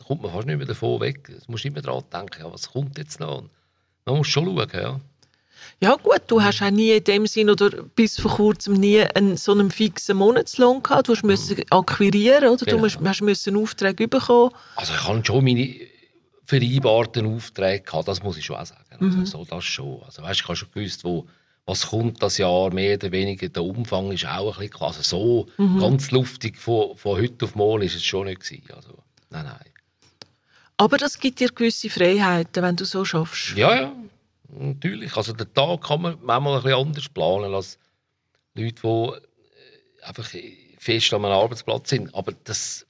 [0.06, 1.26] kommt man fast nicht mehr davon weg.
[1.28, 3.44] Du musst immer daran denken, ja, was kommt jetzt noch?
[4.06, 5.00] Man muss schon schauen, ja.
[5.80, 9.38] Ja gut, du hast auch nie in dem Sinn oder bis vor kurzem nie einen,
[9.38, 11.08] so einen fixen Monatslohn gehabt.
[11.08, 12.78] Du müssen akquirieren oder Genau.
[12.78, 14.52] du musst, hast müssen Aufträge bekommen.
[14.76, 15.74] Also ich habe schon meine
[16.46, 18.98] vereinbarten Aufträge gehabt, das muss ich schon auch sagen.
[19.00, 20.02] Also so das schon.
[20.04, 21.28] Also weißt, ich habe schon gewusst, wo,
[21.66, 23.50] was kommt das Jahr, mehr oder weniger.
[23.50, 24.90] Der Umfang ist auch ein bisschen klar.
[24.90, 25.48] Also so
[25.80, 28.64] ganz luftig von, von heute auf morgen ist es schon nicht gewesen.
[28.76, 28.98] Also,
[29.30, 29.74] nein, nein.
[30.78, 33.56] Aber das gibt dir gewisse Freiheiten, wenn du so schaffst.
[33.56, 33.96] Ja, ja,
[34.50, 35.16] natürlich.
[35.16, 37.80] Also den Tag kann man manchmal ein bisschen anders planen als
[38.56, 40.30] Leute, die äh, einfach
[40.80, 42.14] fest an einem Arbeitsplatz sind.
[42.14, 42.86] Aber das,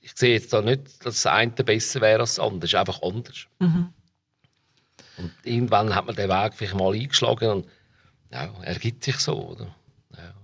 [0.00, 2.64] ich sehe jetzt da nicht, dass das eine besser wäre als das andere.
[2.64, 3.46] Es ist einfach anders.
[3.58, 3.92] Mhm.
[5.18, 7.66] Und irgendwann hat man den Weg vielleicht mal eingeschlagen und
[8.32, 9.74] ja, ergibt sich so, oder?
[10.16, 10.34] Ja.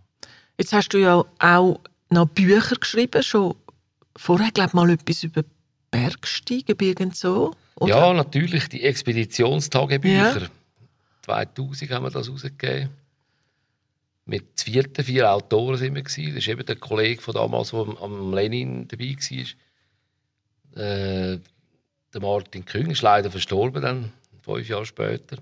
[0.59, 3.55] Jetzt hast du ja auch noch Bücher geschrieben, schon
[4.17, 5.45] vorher, glaube ich, mal etwas über
[5.91, 7.55] Bergsteigen, so.
[7.77, 7.91] Oder?
[7.91, 10.49] ja, natürlich, die Expeditionstagebücher.
[11.23, 12.91] 2000 haben wir das rausgegeben.
[14.29, 16.03] Mit vierten, vier Autoren sind wir.
[16.03, 16.35] Gewesen.
[16.35, 20.83] Das ist eben der Kollege von damals, der am- Lenin dabei war.
[20.83, 21.39] Äh,
[22.13, 24.13] der Martin Küng ist leider verstorben, dann,
[24.43, 25.37] fünf Jahre später.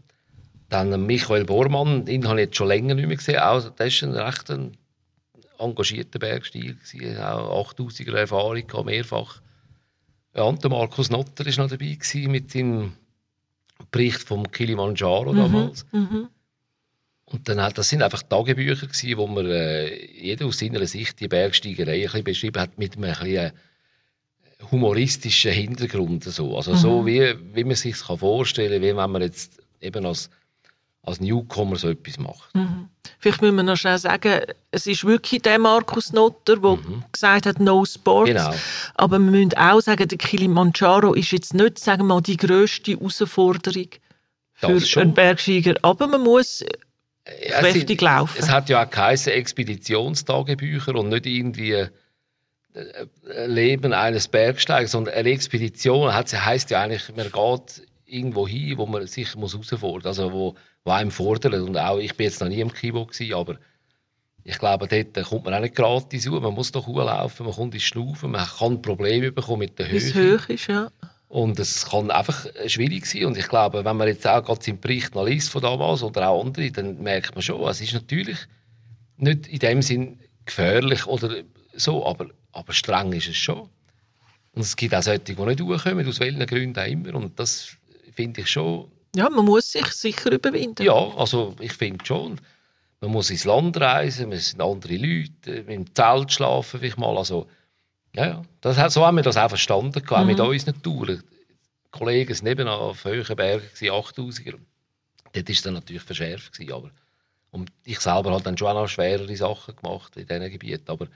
[0.68, 3.38] Dann Michael Bormann, den habe ich jetzt schon länger nicht mehr gesehen.
[3.38, 4.76] Auch, der ist ein recht ein
[5.58, 9.40] engagierter Bergsteiger, gewesen, auch 8000er Erfahrung, gehabt, mehrfach.
[10.34, 12.92] Ja, und der Markus Notter war noch dabei gewesen mit seinem
[13.90, 15.86] Bericht vom Kilimanjaro damals.
[15.92, 16.28] Mhm.
[17.26, 21.28] Und dann das sind einfach Tagebücher gewesen, wo man äh, jeder aus seiner Sicht die
[21.28, 23.52] Bergsteigerei ein bisschen beschrieben hat mit einem ein bisschen, äh,
[24.70, 26.24] humoristischen Hintergrund.
[26.24, 26.56] So.
[26.56, 30.30] Also so wie, wie man sich vorstellen kann, wie wenn man jetzt eben als,
[31.02, 32.54] als Newcomer so etwas macht.
[32.54, 32.88] Mhm.
[33.18, 36.78] Vielleicht müssen wir noch schnell sagen, es ist wirklich der Markus Notter, der
[37.12, 38.30] gesagt hat, no sports.
[38.30, 38.36] Mhm.
[38.36, 38.54] Genau.
[38.94, 42.92] Aber wir müssen auch sagen, der Kilimanjaro ist jetzt nicht, sagen wir mal, die grösste
[42.92, 43.88] Herausforderung
[44.54, 45.02] für schon.
[45.02, 45.74] einen Bergsteiger.
[45.82, 46.64] Aber man muss
[47.24, 48.36] kräftig es, laufen.
[48.38, 51.88] Es hat ja auch geheißen Expeditionstagebücher und nicht irgendwie äh,
[52.74, 58.76] äh, Leben eines Bergsteigers, sondern eine Expedition hat, heisst ja eigentlich, man geht irgendwo hin,
[58.78, 61.54] wo man sich muss herausfordern muss, also wo, wo einem fordert.
[61.54, 63.56] Und auch, ich bin jetzt noch nie im Kibo gewesen, aber
[64.42, 66.42] ich glaube, dort kommt man auch nicht gratis raus.
[66.42, 70.12] Man muss doch laufen, man kommt ins Schnaufen, man kann Probleme bekommen mit der wie
[70.12, 70.38] Höhe.
[70.38, 70.66] hoch ist.
[70.66, 70.90] Ja.
[71.28, 73.24] Und es kann einfach schwierig sein.
[73.26, 76.28] Und ich glaube, wenn man jetzt auch gerade seinen Bericht noch liest von damals oder
[76.28, 78.38] auch andere, dann merkt man schon, es ist natürlich
[79.16, 83.68] nicht in dem Sinn gefährlich oder so, aber, aber streng ist es schon.
[84.52, 87.14] Und es gibt auch solche, die nicht durchkommen, aus welchen Gründen auch immer.
[87.14, 87.76] Und das
[88.12, 90.82] finde ich schon, ja, man muss sich sicher überwinden.
[90.82, 92.40] ja, also ich finde schon,
[93.00, 97.46] man muss ins Land reisen, es sind andere Leute, im Zelt schlafen vielleicht mal, also
[98.14, 98.42] ja, ja.
[98.60, 101.22] Das, so haben wir das auch verstanden, auch mit unseren Touren.
[101.86, 104.58] Die Kollegen sind nebenan auf Höhenbergen, 8000er.
[105.32, 106.52] Dort war es dann natürlich verschärft.
[106.52, 106.90] Gewesen, aber
[107.50, 111.08] Und ich selber habe dann schon auch noch schwerere Sachen gemacht in diesen Gebieten, aber,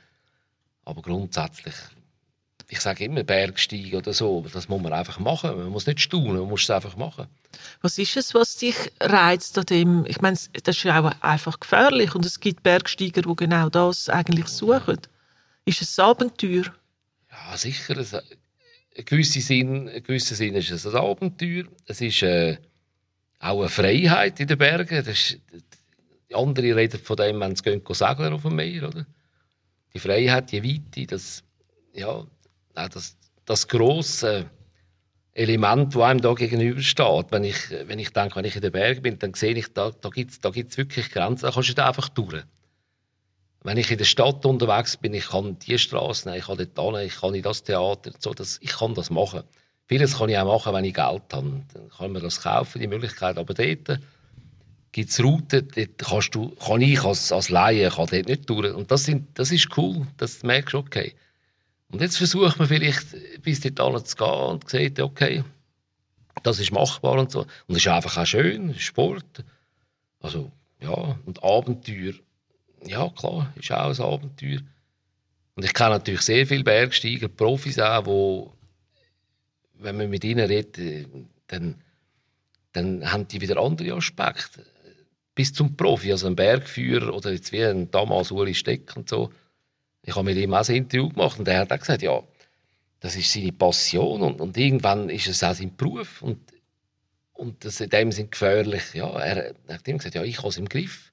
[0.84, 1.74] aber grundsätzlich,
[2.68, 5.56] ich sage immer Bergsteigen oder so, das muss man einfach machen.
[5.56, 7.28] Man muss nicht staunen, man muss es einfach machen.
[7.80, 10.04] Was ist es, was dich reizt an dem?
[10.06, 14.08] Ich meine, das ist ja auch einfach gefährlich und es gibt Bergsteiger, die genau das
[14.08, 14.98] eigentlich suchen.
[15.64, 16.64] Ist es Abenteuer?
[17.46, 17.96] Ja, sicher.
[17.96, 21.64] Es, in gewissem Sinn, in gewissem Sinn ist es ein Abenteuer.
[21.86, 22.58] Es ist äh,
[23.38, 25.06] auch eine Freiheit in den Bergen.
[25.06, 25.38] Ist,
[26.28, 28.88] die anderen reden von dem, wenn sie gehen segeln auf dem Meer.
[28.88, 29.06] Oder?
[29.94, 31.42] Die Freiheit, die Weite, das,
[31.94, 32.24] ja,
[32.74, 34.50] das, das grosse
[35.32, 37.26] Element, das einem da gegenübersteht.
[37.30, 39.90] Wenn ich, wenn ich denke, wenn ich in den Bergen bin, dann sehe ich, da,
[39.90, 41.46] da gibt es da gibt's wirklich Grenzen.
[41.46, 42.42] Da kannst du da einfach durch.
[43.62, 47.06] Wenn ich in der Stadt unterwegs bin, ich kann die Straße ich kann dort hin,
[47.06, 49.42] ich kann in das Theater, so, das, ich kann das machen.
[49.86, 51.62] Vieles kann ich auch machen, wenn ich Geld habe.
[51.72, 53.38] Dann kann man das kaufen, die Möglichkeit.
[53.38, 54.00] Aber dort
[54.92, 58.74] gibt es Routen, dort kannst du, kann ich als, als Laie kann dort nicht durch.
[58.74, 61.14] Und das, sind, das ist cool, das merkst du, okay.
[61.90, 65.42] Und jetzt versucht man vielleicht, bis dort alle zu gehen und sieht, okay,
[66.42, 67.40] das ist machbar und so.
[67.40, 69.44] Und es ist einfach auch schön, Sport.
[70.20, 72.14] Also, ja, und Abenteuer.
[72.86, 74.60] Ja, klar, ist auch ein Abenteuer.
[75.54, 78.52] Und ich kenne natürlich sehr viele Bergsteiger, Profis auch, wo,
[79.74, 81.08] wenn man mit ihnen redet,
[81.48, 81.82] dann,
[82.72, 84.64] dann haben die wieder andere Aspekte.
[85.34, 89.32] Bis zum Profi, also ein Bergführer oder jetzt wie ein damals Uli Steck und so.
[90.02, 92.22] Ich habe mit ihm auch ein Interview gemacht und er hat auch gesagt, ja,
[93.00, 96.38] das ist seine Passion und, und irgendwann ist es auch sein Beruf und,
[97.32, 98.94] und das in dem Sinne gefährlich.
[98.94, 101.12] Ja, er, er hat ihm gesagt, ja, ich habe es im Griff.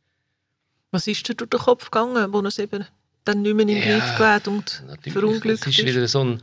[0.95, 2.85] Was ist dir durch den Kopf gegangen, wo es eben
[3.25, 4.81] dann nicht mehr im Ja, Griff gewählt und
[5.11, 6.41] verunglückt Es war wieder so ein,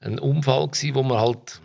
[0.00, 1.60] ein Unfall, gewesen, wo man halt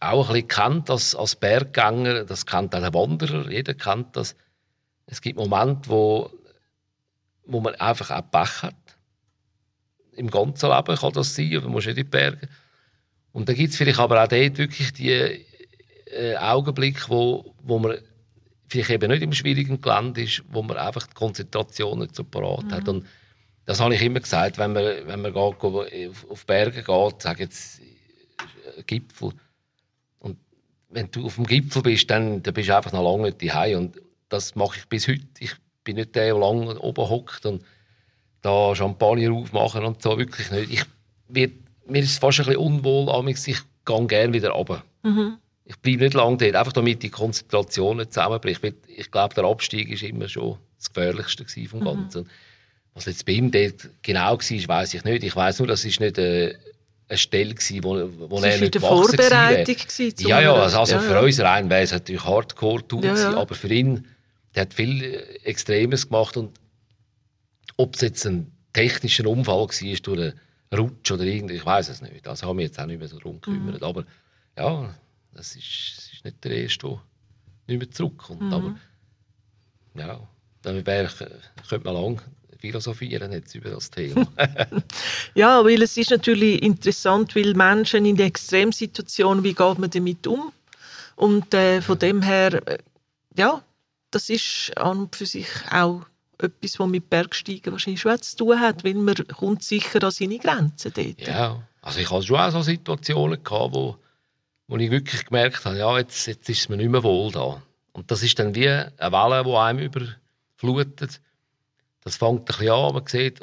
[0.00, 2.24] auch ein bisschen kennt als, als Berggänger.
[2.24, 4.34] Das kennt auch der Wanderer, jeder kennt das.
[5.04, 6.30] Es gibt Momente, wo,
[7.44, 8.74] wo man einfach auch Pech hat.
[10.12, 12.48] Im ganzen Leben kann das sein, aber man muss nicht in die Berge.
[13.32, 17.98] Und dann gibt es vielleicht aber auch dort wirklich die äh, Augenblicke, wo, wo man
[18.68, 22.70] vielleicht eben nicht im schwierigen Gelände ist, wo man einfach die Konzentration nicht so parat
[22.70, 22.88] hat.
[22.88, 23.06] Und
[23.64, 27.44] das habe ich immer gesagt, wenn man, wenn man geht, auf, auf Berge geht, sage
[27.44, 29.32] jetzt äh, Gipfel.
[30.20, 30.38] Und
[30.88, 33.78] wenn du auf dem Gipfel bist, dann, dann bist du einfach noch lange nicht daheim.
[33.78, 35.26] Und das mache ich bis heute.
[35.38, 35.52] Ich
[35.84, 37.64] bin nicht der, der lange oben hockt und
[38.42, 40.18] da Champagner aufmachen und so.
[40.18, 40.72] Wirklich nicht.
[40.72, 40.84] Ich,
[41.28, 41.50] mir,
[41.86, 43.46] mir ist es fast ein bisschen unwohl, amigs.
[43.46, 44.84] ich gehe gerne wieder runter.
[45.68, 48.62] Ich bleibe nicht lange dort, einfach damit die Konzentration nicht zusammenbricht.
[48.62, 52.28] Weil Ich glaube, der Abstieg ist immer schon das Gefährlichste gewesen vom Ganzen.
[52.94, 55.24] Was jetzt bei ihm dort genau war, weiß ich nicht.
[55.24, 56.54] Ich weiß nur, das ist nicht äh,
[57.08, 59.74] eine Stelle war, wo, wo Es er war in nicht der Vorbereitung.
[59.74, 61.20] gewesen zu Ja, ja, also, also ja, für ja.
[61.20, 63.36] uns rein wäre es natürlich Hardcore-Tour Ja, gewesen, ja.
[63.38, 64.06] aber für ihn,
[64.54, 66.58] der hat viel äh, Extremes gemacht und
[67.76, 70.32] ob es jetzt ein technischer Unfall war durch einen
[70.74, 72.24] Rutsch oder irgendwie, ich weiß es nicht.
[72.26, 73.80] Das haben wir jetzt auch nicht mehr so drum gekümmert.
[73.80, 73.86] Mhm.
[73.86, 74.04] Aber
[74.56, 74.94] ja,
[75.36, 77.00] das ist, das ist nicht der Erste, der
[77.66, 78.42] nicht mehr zurückkommt.
[78.42, 78.52] Mhm.
[78.52, 78.76] Aber
[79.94, 80.28] ja,
[80.62, 81.08] dann wäre,
[81.68, 82.22] könnte man lang
[82.58, 84.26] philosophieren jetzt über das Thema.
[85.34, 90.26] Ja, weil es ist natürlich interessant, weil Menschen in der Extremsituation, wie geht man damit
[90.26, 90.52] um?
[91.16, 92.78] Und äh, von dem her, äh,
[93.36, 93.62] ja,
[94.10, 96.06] das ist an und für sich auch
[96.38, 100.38] etwas, was mit Bergsteigen wahrscheinlich schon zu tun hat, weil man kommt sicher an seine
[100.38, 101.20] Grenzen dort.
[101.20, 103.96] Ja, also ich hatte schon auch so Situationen, gehabt, wo,
[104.68, 107.62] wo ich wirklich gemerkt habe, ja, jetzt, jetzt ist es mir nicht mehr wohl da.
[107.92, 111.20] Und das ist dann wie eine Welle, die einem überflutet.
[112.02, 113.40] Das fängt ein bisschen an, man sieht,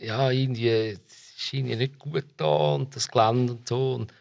[0.00, 0.98] ja, es
[1.36, 3.94] ist irgendwie nicht gut da und das Gelände und so.
[3.94, 4.12] Und,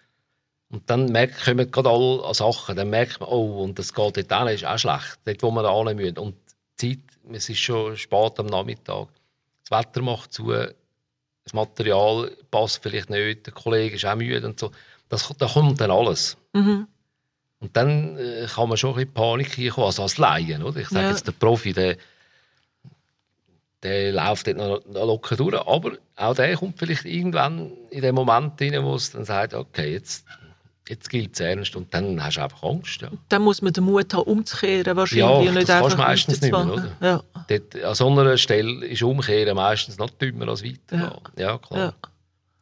[0.69, 4.47] und dann merkt, kommen gerade alle Sachen, dann merkt man, oh, und das geht dort
[4.47, 6.17] hin, ist auch schlecht, dort, wo da hin müssen.
[6.17, 6.35] Und
[6.79, 9.07] die Zeit, es ist schon spät am Nachmittag,
[9.63, 14.59] das Wetter macht zu, das Material passt vielleicht nicht, der Kollege ist auch müde und
[14.59, 14.71] so.
[15.13, 16.37] Das, da kommt dann alles.
[16.53, 16.87] Mhm.
[17.59, 20.63] Und dann äh, kann man schon ein bisschen Panik hinkommen, also als Laien.
[20.63, 20.79] Oder?
[20.81, 21.11] Ich sage Ja.
[21.11, 21.97] jetzt, der Profi, der,
[23.83, 28.15] der läuft dort noch, noch locker durch, aber auch der kommt vielleicht irgendwann in den
[28.15, 30.25] Moment rein, wo es dann sagt, okay, jetzt,
[30.89, 33.01] jetzt gilt es ernst und dann hast du einfach Angst.
[33.01, 33.09] Ja.
[33.29, 35.23] Dann muss man den Mut haben, umzukehren wahrscheinlich.
[35.25, 36.97] Ja, und nicht das kannst du meistens nicht mehr, weiterzumachen.
[37.01, 37.23] Ja.
[37.47, 41.11] Dort, an so einer Stelle ist Umkehren meistens noch dümmer als weitergehen.
[41.37, 41.79] Ja, klar.
[41.79, 41.93] Ja.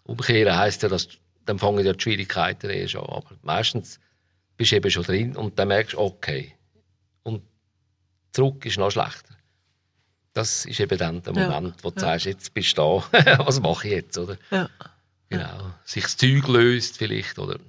[0.03, 1.07] Umkehren heisst ja, dass
[1.45, 3.05] dann fangen ja die Schwierigkeiten erst an.
[3.05, 3.99] Aber meistens
[4.57, 6.53] bist du eben schon drin und dann merkst du, okay.
[7.23, 7.41] Und
[8.31, 9.35] zurück ist noch schlechter.
[10.33, 12.01] Das ist eben dann der Ja, Moment, wo du ja.
[12.01, 14.17] sagst, jetzt bist du da, was mache ich jetzt?
[14.17, 14.37] Oder?
[14.49, 14.69] Ja.
[15.29, 15.73] Genau.
[15.85, 17.37] Sich das Zeug löst vielleicht.
[17.39, 17.59] Oder?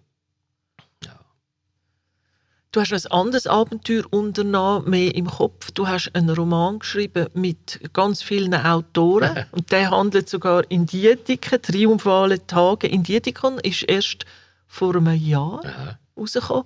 [2.73, 5.71] Du hast ein anderes Abenteuer unternommen, mehr im Kopf.
[5.73, 9.45] Du hast einen Roman geschrieben mit ganz vielen Autoren.
[9.53, 14.25] und der handelt sogar in Dietiken, triumphale Tage in Dietikon, ist erst
[14.67, 15.99] vor einem Jahr Aha.
[16.17, 16.65] rausgekommen.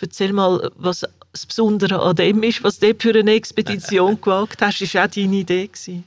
[0.00, 4.80] Erzähl mal, was das Besondere an dem ist, was du für eine Expedition gewagt hast.
[4.80, 5.66] Das war auch deine Idee.
[5.66, 6.04] Gewesen.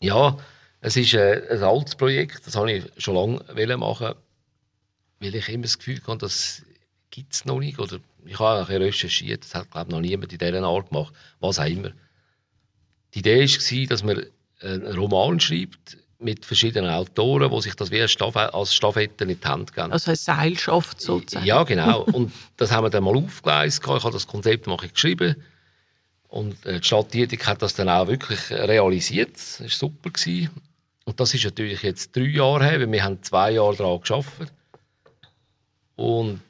[0.00, 0.34] Ja,
[0.80, 4.14] es ist äh, ein altes Projekt, das habe ich schon lange machen,
[5.20, 6.62] weil ich immer das Gefühl hatte, das
[7.10, 7.78] gibt es noch nicht.
[7.78, 10.90] Oder ich habe ein bisschen recherchiert, das hat glaube ich, noch niemand in dieser Art
[10.90, 11.90] gemacht, was auch immer.
[13.14, 14.26] Die Idee war, dass man
[14.60, 19.38] einen Roman schreibt mit verschiedenen Autoren, die sich das wie als Staffe- als Staffette in
[19.38, 19.92] die Hand geben.
[19.92, 21.44] Also eine Seilschaft sozusagen.
[21.44, 22.02] Ja, genau.
[22.02, 23.84] Und das haben wir dann mal aufgeleistet.
[23.84, 25.36] Ich habe das Konzept ich geschrieben.
[26.28, 29.34] Und äh, die Stadt Dietik hat das dann auch wirklich realisiert.
[29.34, 30.10] Das war super.
[30.10, 30.50] Gewesen.
[31.04, 34.52] Und das ist natürlich jetzt drei Jahre her, weil wir haben zwei Jahre daran gearbeitet.
[35.96, 36.40] Und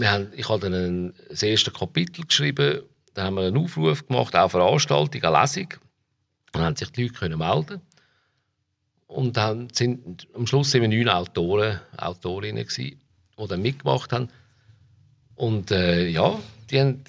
[0.00, 2.80] wir haben, ich habe dann ein, das erste Kapitel geschrieben,
[3.14, 5.68] dann haben wir einen Aufruf gemacht, auch Veranstaltung, eine Lesung.
[6.52, 7.80] Dann haben sich die Leute können melden
[9.10, 13.00] und dann sind, am Schluss sind wir neun Autoren, Autorinnen gewesen,
[13.38, 14.28] die dann mitgemacht haben.
[15.34, 16.38] Und äh, ja,
[16.70, 17.02] die haben,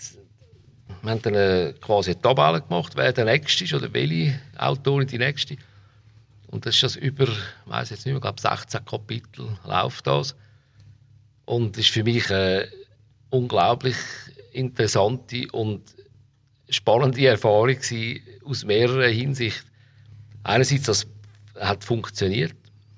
[1.01, 5.07] wir haben dann äh, quasi eine Tabelle gemacht, wer der Nächste ist oder welche Autorin
[5.07, 5.57] die Nächste.
[6.47, 10.07] Und das ist das über, ich weiß jetzt nicht mehr, ich glaube 16 Kapitel läuft
[10.07, 10.35] das.
[11.45, 12.67] Und das ist für mich eine
[13.31, 13.95] unglaublich
[14.51, 15.81] interessante und
[16.69, 19.69] spannende Erfahrung gewesen, aus mehreren Hinsichten.
[20.43, 21.07] Einerseits, das
[21.59, 22.53] hat funktioniert.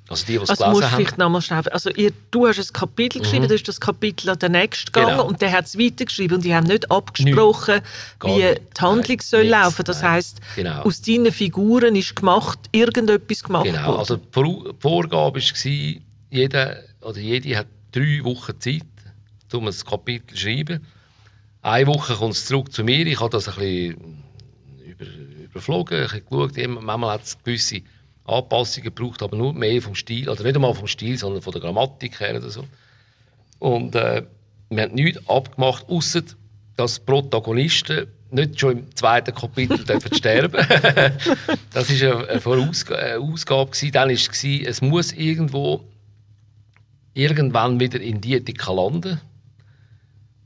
[0.10, 0.98] Also die, die es Also gelesen haben.
[0.98, 1.62] vielleicht nochmal schnell...
[1.70, 5.08] Also ihr, du hast ein Kapitel geschrieben, du hast das Kapitel an den nächsten gegangen
[5.14, 5.18] Mhm.
[5.18, 5.28] Genau.
[5.28, 7.80] und der hat es weitergeschrieben und die haben nicht abgesprochen,
[8.20, 8.62] Gar wie nicht.
[8.78, 9.52] die Handlung Nein, soll nichts.
[9.64, 9.86] laufen.
[9.86, 10.12] Das Nein.
[10.12, 10.82] heisst, Genau.
[10.82, 14.00] aus deinen Figuren ist gemacht, irgendetwas gemacht Genau, worden.
[14.00, 18.82] also die Vorgabe war, jeder oder jede hat drei Wochen Zeit,
[19.54, 20.86] um ein Kapitel zu schreiben.
[21.62, 23.06] Eine Woche kommt es zurück zu mir.
[23.08, 24.24] Ich habe das ein bisschen
[24.86, 25.06] über,
[25.46, 26.84] überflogen, ein bisschen geschaut.
[26.84, 27.82] Manchmal hat es gewisse
[28.26, 31.62] Anpassungen gebraucht, aber nur mehr vom Stil, oder nicht einmal vom Stil, sondern von der
[31.62, 32.66] Grammatik her oder so.
[33.60, 34.24] Und äh,
[34.70, 36.22] wir haben nichts abgemacht, außer
[36.76, 40.54] dass die Protagonisten nicht schon im zweiten Kapitel dürfen sterben
[41.72, 43.72] Das war eine, eine Vorausg- eine Ausgabe.
[43.72, 43.92] gewesen.
[43.92, 45.84] Dann war es, es muss irgendwo
[47.14, 49.22] irgendwann wieder in Dietika landen.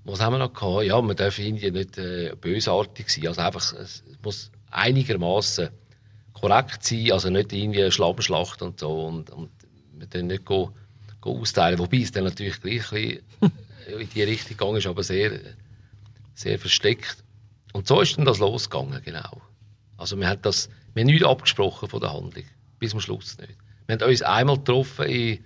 [0.07, 0.85] Was haben wir noch gehabt?
[0.85, 3.27] Ja, man darf irgendwie nicht äh, bösartig sein.
[3.27, 5.69] Also einfach, es muss einigermaßen
[6.31, 9.49] korrekt sein, also nicht eine Schlammschlacht und so und, und
[9.91, 10.71] wir dann nicht go,
[11.19, 11.79] go austeilen.
[11.79, 13.21] Wobei es dann natürlich gleich bisschen
[13.99, 15.39] in die Richtung gegangen ist, aber sehr,
[16.35, 17.17] sehr versteckt.
[17.73, 19.41] Und so ist dann das losgegangen, genau.
[19.97, 22.45] Also wir haben das, wir haben nichts abgesprochen von der Handlung,
[22.79, 23.57] bis zum Schluss nicht.
[23.87, 25.39] Wir haben uns einmal getroffen in,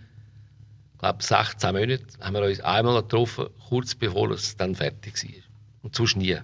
[1.02, 5.44] glaube 16 Monaten, haben wir uns einmal getroffen, kurz bevor es dann fertig war.
[5.84, 6.38] Und sonst nie.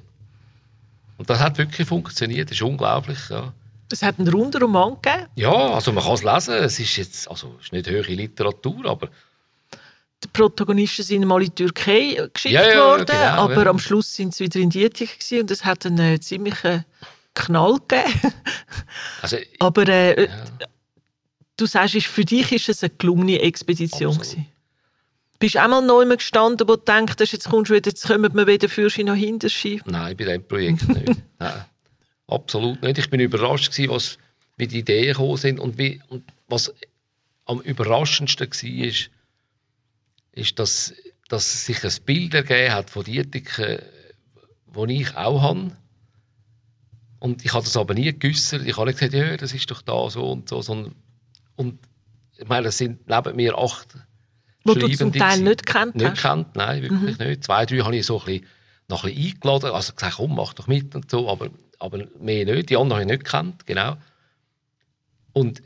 [1.17, 3.53] Und das hat wirklich funktioniert, das ist unglaublich, ja.
[3.91, 5.27] Es hat einen runden Roman gegeben.
[5.35, 6.55] Ja, also man kann es lesen.
[6.55, 9.07] Es ist jetzt, also es ist nicht höhere Literatur, aber
[10.23, 13.69] Die Protagonisten sind mal in die Türkei geschickt Ja, ja, worden, genau, aber ja.
[13.69, 16.83] am Schluss sind sie wieder in Dietik gewesen und es hat einen äh, ziemlichen
[17.33, 18.33] Knall gegeben.
[19.21, 20.67] also, aber äh, ja,
[21.57, 24.31] du sagst, für dich ist es eine gelungene Expedition Absolut.
[24.31, 24.47] gewesen.
[25.39, 28.47] Bist du einmal neu gestanden, wo du denkst, jetzt kommst du wieder, jetzt kommen wir
[28.47, 29.49] wieder für noch hinter
[29.85, 31.21] nein, bei diesem Projekt nicht.
[31.39, 31.65] Nein,
[32.27, 32.97] absolut nicht.
[32.97, 34.17] Ich bin überrascht gewesen, was,
[34.55, 36.73] wie die Ideen gekommen sind und, wie, und was
[37.45, 39.11] am überraschendsten war, ist,
[40.31, 40.93] ist dass,
[41.29, 43.79] dass sich ein Bild ergeben hat von Dietiken,
[44.73, 45.71] das ich auch habe.
[47.19, 48.65] Und ich habe das aber nie geäussert.
[48.65, 50.61] Ich habe nicht gesagt, ja, das ist doch da so und so.
[50.61, 50.95] Sondern,
[51.57, 51.79] und
[52.37, 53.97] ich meine, es sind neben mir acht
[54.63, 56.21] Wo du zum Teil nicht kennt Nicht hast.
[56.21, 57.43] kennt, nein, wirklich nicht.
[57.43, 58.45] Zwei, drei habe ich so ein bisschen,
[58.87, 61.49] noch ein bisschen eingeladen, also gesagt, komm, mach doch mit und so, aber,
[61.79, 62.69] aber mehr nicht.
[62.69, 63.97] Die anderen habe ich nicht gekannt, genau.
[65.33, 65.61] Und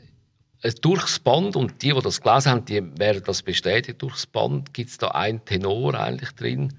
[0.80, 4.90] durchs Band, und die, die das gelesen haben, die werden das bestätigt, durchs Band gibt
[4.90, 6.72] es da einen Tenor eigentlich drin.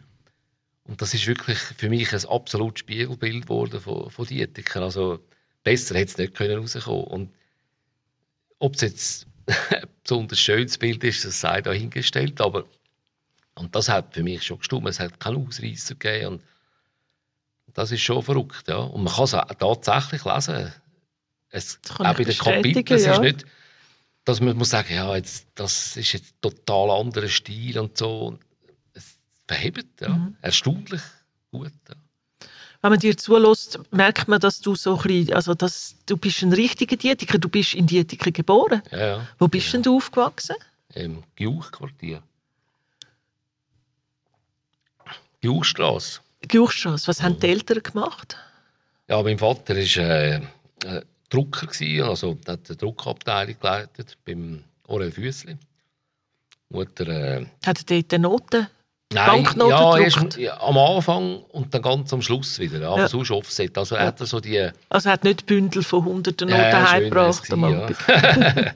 [0.86, 4.82] Und das ist wirklich für mich ein absolutes Spiegelbild geworden von, von Dietiker.
[4.82, 5.20] Also
[5.64, 7.04] besser hätte es nicht können rauskommen.
[7.06, 7.34] Und
[8.64, 12.66] ob es jetzt ein besonders schönes Bild ist, das sei dahingestellt, aber
[13.56, 14.88] und das hat für mich schon gestimmt.
[14.88, 16.42] Es hat keinen Ausreißer gegeben.
[17.68, 18.68] Und das ist schon verrückt.
[18.68, 18.78] Ja.
[18.78, 20.74] Und man kann es auch tatsächlich lesen.
[21.50, 22.98] Es, auch bei den Kapiteln.
[22.98, 23.14] Es ja.
[23.14, 23.46] ist nicht,
[24.26, 28.40] dass man muss sagen, ja, jetzt, das ist jetzt ein total anderer Stil und so.
[28.94, 30.10] Es verhebt, ja.
[30.10, 30.38] Mhm.
[30.42, 31.02] Erstaunlich
[31.52, 31.74] gut.
[31.90, 31.96] Ja.
[32.84, 36.42] Wenn man dir zulässt, merkt man, dass du so ein bisschen, also dass du bist
[36.42, 37.38] ein richtiger Dietiker.
[37.38, 38.82] Du bist in Dietiker geboren.
[38.92, 39.28] Ja, ja.
[39.40, 40.58] Wo bist denn du aufgewachsen?
[40.94, 42.22] Im Giuch-Quartier.
[45.42, 46.20] Die Uhrstrasse.
[46.46, 47.08] Gürstrasse.
[47.08, 48.36] Was haben die Eltern gemacht?
[49.08, 50.36] Ja, mein Vater war äh,
[50.84, 55.58] äh, Drucker, gewesen, also hat eine Druckabteilung geleitet beim Orel Füssli.
[56.68, 58.68] Mutter, äh, Hat er dort Noten?
[59.14, 62.88] Nein, ja, erst, ja, am Anfang und dann ganz am Schluss wieder.
[62.90, 63.08] Aber Ja.
[63.08, 63.78] sonst Offset.
[63.78, 64.70] Also er hat so die...
[64.90, 67.50] Also er hat nicht Bündel von hunderten Ja, Noten ja, heimgebracht.
[67.50, 68.72] ja.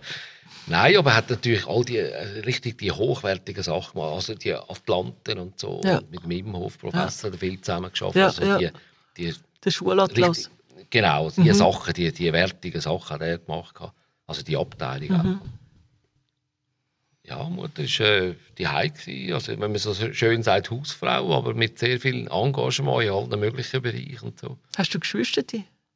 [0.70, 4.14] Nein, aber er hat natürlich all die äh, richtig die hochwertigen Sachen gemacht.
[4.16, 5.82] Also die Atlanten und so.
[5.84, 6.00] Ja.
[6.00, 7.38] Und mit dem Imhof-Professor ja.
[7.38, 8.16] viel zusammen geschafft.
[8.16, 8.58] Ja, also ja.
[8.58, 8.72] die,
[9.18, 9.34] die
[9.64, 10.30] Der Schulatlas.
[10.30, 10.50] richtig,
[10.90, 11.54] genau, die Mhm.
[11.54, 13.76] Sachen, die, die wertigen Sachen hat er gemacht.
[14.28, 15.48] Also die Abteilung auch.
[17.28, 18.94] Ja, Mutter war äh, die Heim.
[19.34, 23.82] Also, wenn man so schön sagt, Hausfrau, aber mit sehr viel Engagement in allen möglichen
[23.82, 24.58] Bereichen und so.
[24.78, 25.44] Hast du Geschwister?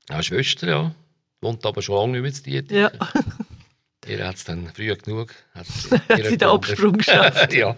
[0.10, 0.96] Ja, Schwester, ja.
[1.40, 2.72] Wohnt aber schon lange nicht mehr zu Dietz.
[2.72, 2.92] Ja.
[4.08, 5.34] Ihr hat es dann früh genug.
[5.54, 5.68] Hat
[6.10, 7.54] Hat sie den Absprung geschafft?
[7.54, 7.76] ja,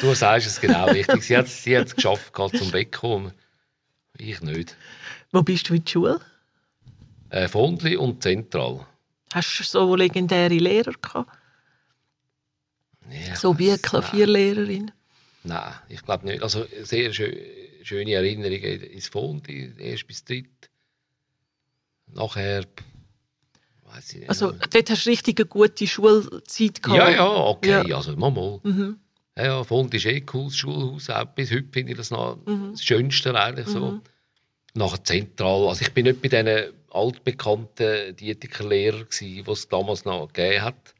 [0.00, 1.22] du sagst es genau richtig.
[1.22, 3.32] Sie hat sie es geschafft, gerade zum Bett kommen.
[4.16, 4.74] Ich nicht.
[5.32, 6.20] Wo bist du in der Schule?
[7.28, 8.86] Äh, Fondli und Zentral.
[9.32, 11.30] Hast du so legendäre Lehrer gehabt?
[13.10, 14.90] Ja, So wie eine Klavierlehrerin?
[15.44, 16.42] Nein, ich glaube nicht.
[16.42, 17.32] Also sehr schö
[17.82, 20.70] schöne Erinnerungen ins Fondli, erst bis dritt.
[22.08, 22.64] Nachher,
[23.84, 24.28] weiß ich nicht.
[24.28, 26.98] Also dort hast du richtig eine gute Schulzeit gehabt.
[26.98, 27.88] ja, ja, okay.
[27.88, 27.96] Ja.
[27.96, 28.60] Also mal, mal.
[28.64, 28.98] Mhm.
[29.36, 31.10] Ja, ja, Fond ist eh cool, das Schulhaus.
[31.10, 32.72] Auch bis heute finde ich das noch Mhm.
[32.72, 34.00] das Schönste eigentlich so.
[34.74, 35.68] Nachher zentral.
[35.68, 40.94] Also ich bin nicht bei diesen altbekannten Dietikerlehrern die es damals noch gegeben hat.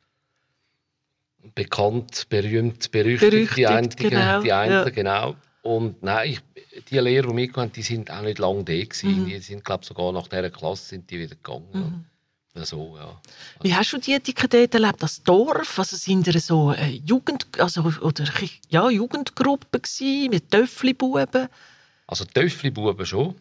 [1.55, 4.89] Bekannt, berühmt, berüchtigt, die Berüchtigt, einzigen, genau, die einen, ja.
[4.91, 5.37] genau.
[5.63, 6.41] Und nein, ich,
[6.85, 9.23] die Lehrer, die mitgekommen die sind auch nicht lange da gewesen.
[9.23, 9.27] Mhm.
[9.27, 12.07] Die sind, glaube sogar nach dieser Klasse sind die wieder gegangen.
[12.55, 12.65] Ja.
[12.65, 13.21] So, ja.
[13.61, 15.03] Wie hast du die dort erlebt?
[15.03, 15.79] Das Dorf?
[15.79, 18.25] Also sind ihr so äh, Jugend, also, oder,
[18.71, 21.49] ja, Jugendgruppe gewesen, mit Töffli-Buben?
[22.07, 23.35] Also Töffli-Buben schon.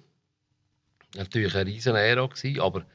[1.15, 2.85] Natürlich eine riesen Ära gewesen, aber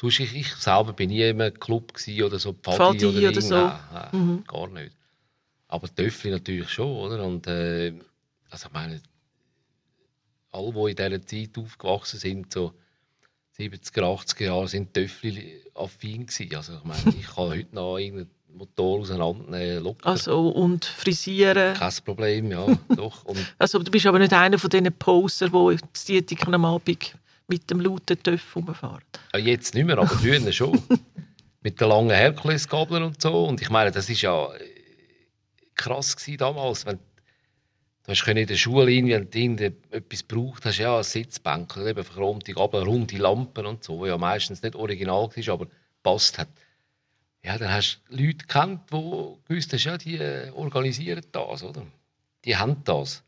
[0.00, 1.92] sonst ich, ich selber bin nie in einem Club
[2.24, 3.54] oder so Pfadi, oder, oder so.
[3.54, 4.44] Nein, nein, Mhm.
[4.46, 4.92] gar nicht.
[5.68, 7.24] Aber Töffli natürlich schon, oder?
[7.24, 7.92] Und äh,
[8.50, 9.02] also ich meine,
[10.52, 12.72] alle, die in dieser Zeit aufgewachsen sind, so
[13.58, 16.54] 70er, 80er Jahre, sind Töffli affin gewesen.
[16.54, 20.06] Also ich meine, ich kann heute noch irgendeinen Motor auseinandernehmen, locker.
[20.06, 21.74] Also, und frisieren?
[21.74, 23.24] Kein Problem, ja, doch.
[23.24, 27.14] Und Also, du bist aber nicht einer von diesen Poser, die die am Abend
[27.48, 29.04] mit dem lauten Töff rumfahren.
[29.32, 30.80] Ja, jetzt nicht mehr, aber früher schon.
[31.60, 33.44] Mit den langen Herkulesgabeln und so.
[33.46, 34.60] Und ich meine, das war ja äh,
[35.74, 36.86] krass gewesen damals.
[36.86, 36.98] Wenn,
[38.04, 42.52] du hast in der Schule, irgendwie, du irgendetwas gebraucht hast, ja, ein Sitzbänkel, eben verchromte
[42.52, 45.66] Gabel, runde Lampen und so, ja meistens nicht original war, aber
[46.02, 46.48] passt hat.
[47.42, 51.86] Ja, dann hast du Leute gekannt, die gewusst haben, ja, die äh, organisieren das, oder?
[52.44, 53.24] Die haben das.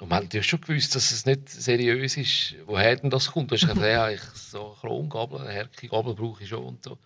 [0.00, 3.50] Und man hat natürlich schon gewusst, dass es nicht seriös ist, woher denn das kommt.
[3.50, 6.98] Du hast gesagt, ja, ich, so eine Chromgabel, eine Herkigabel brauche ich schon und so.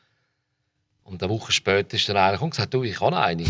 [1.05, 3.45] Und eine Woche später ist dann einer gekommen und gesagt, du, ich habe eine.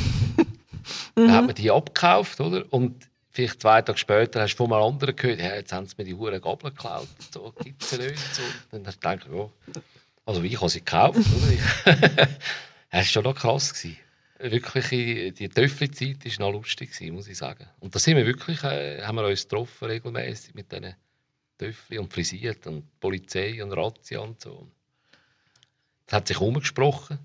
[1.14, 2.64] dann hat man die abgekauft, oder?
[2.70, 5.95] Und vielleicht zwei Tage später hast du von einem anderen gehört, ja, jetzt haben sie
[5.99, 7.09] mir die hure Gabel geklaut.
[7.32, 8.11] So, gibt es nicht.
[8.11, 8.43] Und so.
[8.70, 9.82] Dann hast du gedacht, ja,
[10.26, 11.97] also ich habe sie gekauft, oder?
[12.26, 12.28] das
[12.91, 13.72] war schon noch krass.
[13.72, 13.99] Gewesen.
[14.39, 17.66] Wirklich, die Töffli-Zeit war noch lustig, gewesen, muss ich sagen.
[17.80, 20.95] Und da sind wir wirklich, äh, haben wir uns getroffen, regelmäßig mit diesen
[21.59, 24.68] Töffli und frisiert und Polizei und Razzia und so.
[26.07, 27.18] Das hat sich umgesprochen.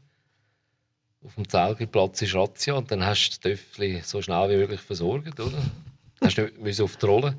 [1.24, 4.82] Auf dem Zelgerplatz ist Razzia und dann hast du das Töffli so schnell wie möglich
[4.82, 5.62] versorgt, oder?
[6.22, 7.38] Hast du nicht auf die Rolle.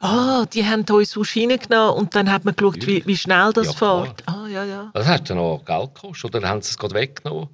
[0.00, 3.68] Ah, die haben uns aus reingenommen und dann hat man geschaut, wie, wie schnell das
[3.68, 4.22] Ja, fährt.
[4.26, 4.90] Ah, ja, ja.
[4.92, 6.24] Das hat dann noch Geld gekostet.
[6.24, 7.48] Oder dann haben sie es gerade weggenommen.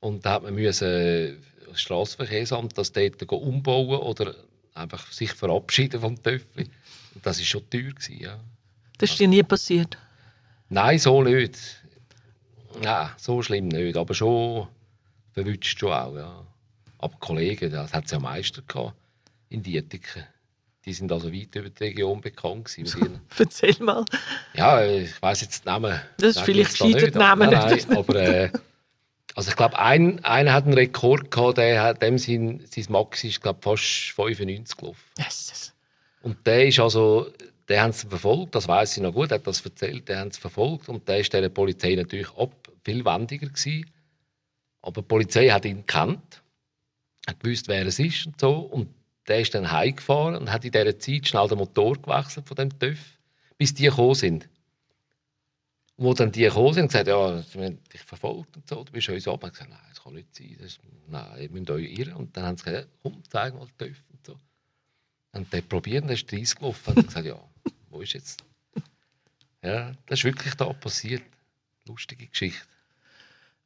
[0.00, 1.34] Und dann hat man müssen, äh,
[1.68, 4.34] das Strassenverkehrsamt das dort umbauen oder
[4.74, 6.68] einfach sich verabschieden vom Töffli.
[7.14, 7.92] Und das war schon teuer.
[7.92, 8.38] Gewesen, ja.
[8.98, 9.98] Das ist dir nie passiert.
[10.68, 11.58] Nein, so nicht.
[12.82, 13.96] Nein, so schlimm nicht.
[13.96, 14.68] Aber schon
[15.32, 16.14] verwünscht schon auch.
[16.16, 16.46] Ja.
[16.98, 18.94] Aber Kollegen, das hat es ja Meister gehabt
[19.48, 20.24] in Dietiken.
[20.84, 23.20] Die sind also weit über die Region bekannt gewesen.
[23.38, 24.04] Erzähl mal.
[24.54, 26.00] Ja, ich weiß jetzt den Namen.
[26.18, 27.88] Das ist vielleicht ich jetzt da gescheiter, die Namen Nein, nicht.
[27.88, 28.50] nein, aber äh,
[29.36, 33.22] also ich glaube, ein, einer hat einen Rekord gehabt, der hat dem sein, sein Max
[33.22, 33.84] ist glaube fast
[34.14, 35.04] 95 gelaufen.
[35.18, 35.74] Jesus.
[36.22, 37.30] Und der ist also,
[37.68, 40.30] der haben sie verfolgt, das weiß ich noch gut, er hat das erzählt, der haben
[40.30, 42.50] sie verfolgt und der ist der Polizei natürlich ab
[42.82, 43.90] viel wendiger gewesen.
[44.80, 46.42] Aber die Polizei hat ihn gekannt,
[47.26, 48.88] hat gewusst, wer es ist und so und
[49.28, 52.78] der ist dann heimgefahren und hat in dieser Zeit schnell den Motor gewechselt von dem
[52.78, 52.98] TÜV,
[53.58, 54.48] bis die gekommen sind.
[55.98, 59.08] Wo dann die gekommen sind und gesagt, ja, sie dich verfolgt und so, du bist
[59.08, 59.42] uns ab.
[59.42, 62.14] Und gesagt, nein, das kann nicht sein, das ist, nein, ihr müsst euch irren.
[62.14, 64.38] Und dann haben sie gesagt, komm, zeig mal den TÜV und so.
[65.32, 67.38] Und der probiert, der ist 30 gelaufen und gesagt, ja,
[67.90, 68.44] wo ist jetzt?
[69.62, 71.22] Ja, das ist wirklich da passiert.
[71.86, 72.66] Lustige Geschichte.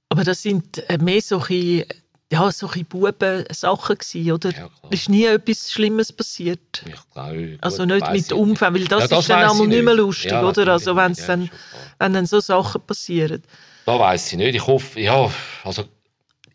[0.09, 1.87] Aber das sind äh, mehr solche,
[2.33, 4.51] ja, solche Buben-Sachen gewesen, oder?
[4.53, 6.85] Ja, ist nie etwas Schlimmes passiert.
[6.87, 9.69] Ich glaube, Also gut, nicht weiss mit Umfang, weil das, Ja, ist dann einmal ich
[9.69, 10.69] nicht mehr lustig, Ja, oder?
[10.73, 11.29] Also wenn es nicht.
[11.29, 11.51] dann, Ja,
[11.99, 13.43] wenn dann so Sachen passieren.
[13.85, 14.55] Da weiß ich nicht.
[14.55, 15.31] Ich hoffe, ja,
[15.65, 15.85] also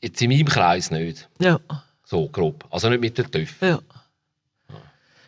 [0.01, 1.28] jetzt in meinem Kreis nicht.
[1.39, 1.59] Ja,
[2.05, 2.65] So grob.
[2.69, 3.67] Also nicht mit den Töpfen.
[3.67, 3.80] ja.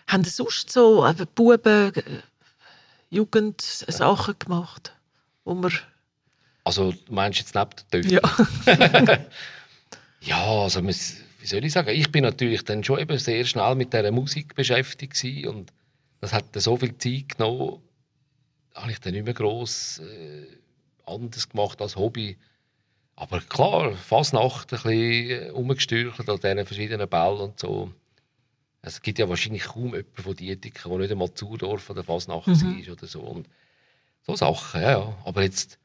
[0.08, 2.02] Haben Sie sonst so eben Buben, äh,
[3.10, 4.94] Jugend Sachen gemacht,
[5.44, 5.72] wo man,
[6.64, 8.20] Also du meinst jetzt neben den Töpfen?
[8.68, 9.20] ja,
[10.22, 10.92] Ja, also wie
[11.46, 15.24] soll ich sagen, ich bin natürlich dann schon eben sehr schnell mit dieser Musik beschäftigt
[15.46, 15.72] und
[16.20, 17.82] das hat dann so viel Zeit genommen,
[18.74, 20.48] habe ich dann nicht mehr gross äh,
[21.06, 22.38] anders gemacht als Hobby.
[23.16, 27.92] Aber klar, fast Nacht ein bisschen umgestürcht an diesen verschiedenen Bällen und so.
[28.82, 32.86] Es gibt ja wahrscheinlich kaum jemanden von Dietiker, der nicht einmal Zudorf oder Fasnacht Mhm.
[32.86, 33.22] war oder so.
[33.22, 33.50] Und
[34.22, 35.18] so Sachen, ja, ja.
[35.26, 35.80] Aber jetzt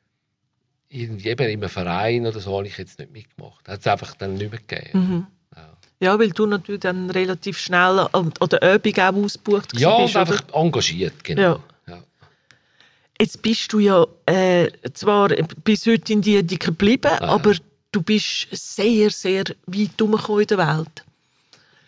[0.93, 3.67] in einem Verein oder so habe ich jetzt nicht mitgemacht.
[3.67, 4.99] Hat es einfach dann nicht mehr gegeben.
[4.99, 5.27] mhm.
[5.57, 10.03] Ja, ja, weil du natürlich dann relativ schnell an, an der Übung auch ausgebucht ja
[10.03, 10.21] bist, oder?
[10.21, 11.43] einfach engagiert, genau.
[11.43, 11.61] Ja.
[11.89, 12.03] Ja.
[13.21, 15.29] Jetzt bist du ja äh, zwar
[15.65, 17.55] bis heute in Diediken geblieben, aber
[17.93, 21.05] du bist sehr, sehr weit herumgekommen in der Welt.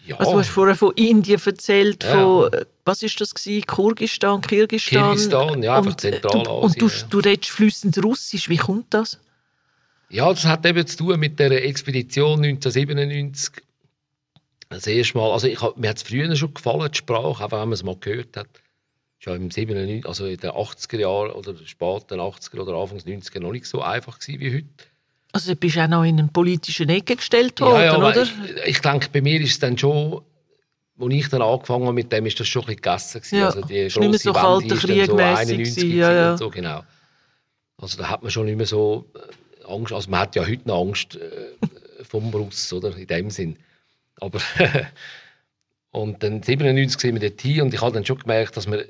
[0.07, 2.11] Ja, Also du hast vorher von Indien erzählt, Ja.
[2.13, 3.65] von, äh, was ist das gewesen?
[3.67, 5.03] Kirgistan, Kirgistan?
[5.03, 7.07] Kirgisistan, ja, einfach und, äh, Zentralasien, und du, ja.
[7.09, 9.19] du redest flüssend Russisch, wie kommt das?
[10.11, 13.65] ja, das hat eben zu tun mit der Expedition 1997.
[14.69, 17.69] Das erste Mal, also ich, mir hat es früher schon gefallen, die Sprache, einfach wenn
[17.69, 18.49] man es mal gehört hat.
[19.21, 23.53] Ja im 97, also in den 80er Jahren oder späten 80er oder Anfangs 90er noch
[23.53, 24.69] nicht so einfach gewesen wie heute.
[25.35, 28.23] Also du bist auch noch in einen politischen Ecke gestellt worden, ja, oder?
[28.23, 30.23] Ich, ich denke, bei mir ist es dann schon,
[31.01, 33.21] als ich dann angefangen habe mit dem, ist das schon ein bisschen gegessen.
[33.21, 33.39] gewesen.
[33.39, 36.37] Ja, also die ist nicht so grosse kalter Krieg so mässig 91 gewesen, ja, ja.
[36.37, 36.85] so, genau.
[37.79, 40.69] Also da hat man schon nicht mehr so äh, Angst, also man hat ja heute
[40.69, 43.59] noch Angst äh, vom Russ, oder, in dem Sinn.
[44.21, 44.39] Aber
[45.91, 48.83] und dann 97 sind wir dort hin und ich habe dann schon gemerkt, dass man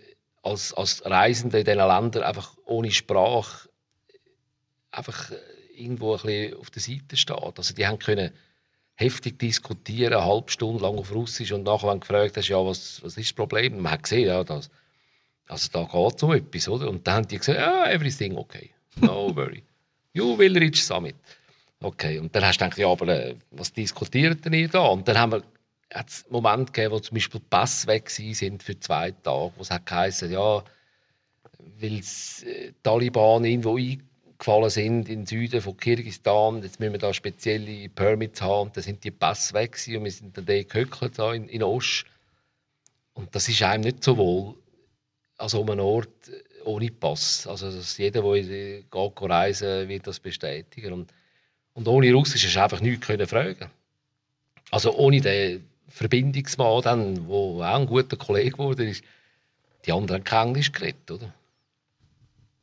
[0.43, 3.71] als, als Reisende in diesen Ländern einfach ohne Sprache
[4.91, 5.37] einfach äh,
[5.77, 7.59] irgendwo ein bisschen auf der Seite steht.
[7.59, 8.31] Also die haben können
[8.97, 13.03] heftig diskutieren, eine halbe Stunde lang auf Russisch und nachher, wenn gefragt hast, ja, was,
[13.03, 13.81] was ist das Problem?
[13.81, 14.71] Man hat gesehen, ja, das,
[15.49, 16.89] also da geht es um etwas, oder?
[16.89, 18.71] Und dann haben die gesagt, ja, everything okay,
[19.01, 19.65] no worry,
[20.13, 21.17] you will reach summit.
[21.81, 24.87] Okay, und dann hast du gedacht, ja, aber äh, was diskutiert denn ihr da?
[24.87, 25.43] Und dann haben wir
[25.93, 29.63] hat es Momente gegeben, wo zum Beispiel die Pässe weg sind für zwei Tage, wo
[29.63, 30.63] es hat geheißen, ja,
[31.59, 33.79] weil die äh, Taliban irgendwo
[34.45, 38.85] eingefallen sind in den Süden von Kirgisistan, jetzt müssen wir da spezielle Permits haben, dann
[38.85, 42.05] sind die Pässe weg und wir sind dann da gehöckelt da in, in Ost.
[43.15, 44.55] Und das ist einem nicht so wohl,
[45.39, 46.31] also um einen Ort
[46.65, 47.47] ohne Pass.
[47.47, 50.93] Also jeder, der geht, reisen wird das bestätigen.
[50.93, 51.13] Und,
[51.75, 53.71] und ohne Russisch du einfach nichts können fragen.
[54.71, 59.05] Also ohne den Verbindungsmann, wo auch ein guter Kollege geworden ist,
[59.85, 61.33] die anderen haben kein Englisch geredet, oder?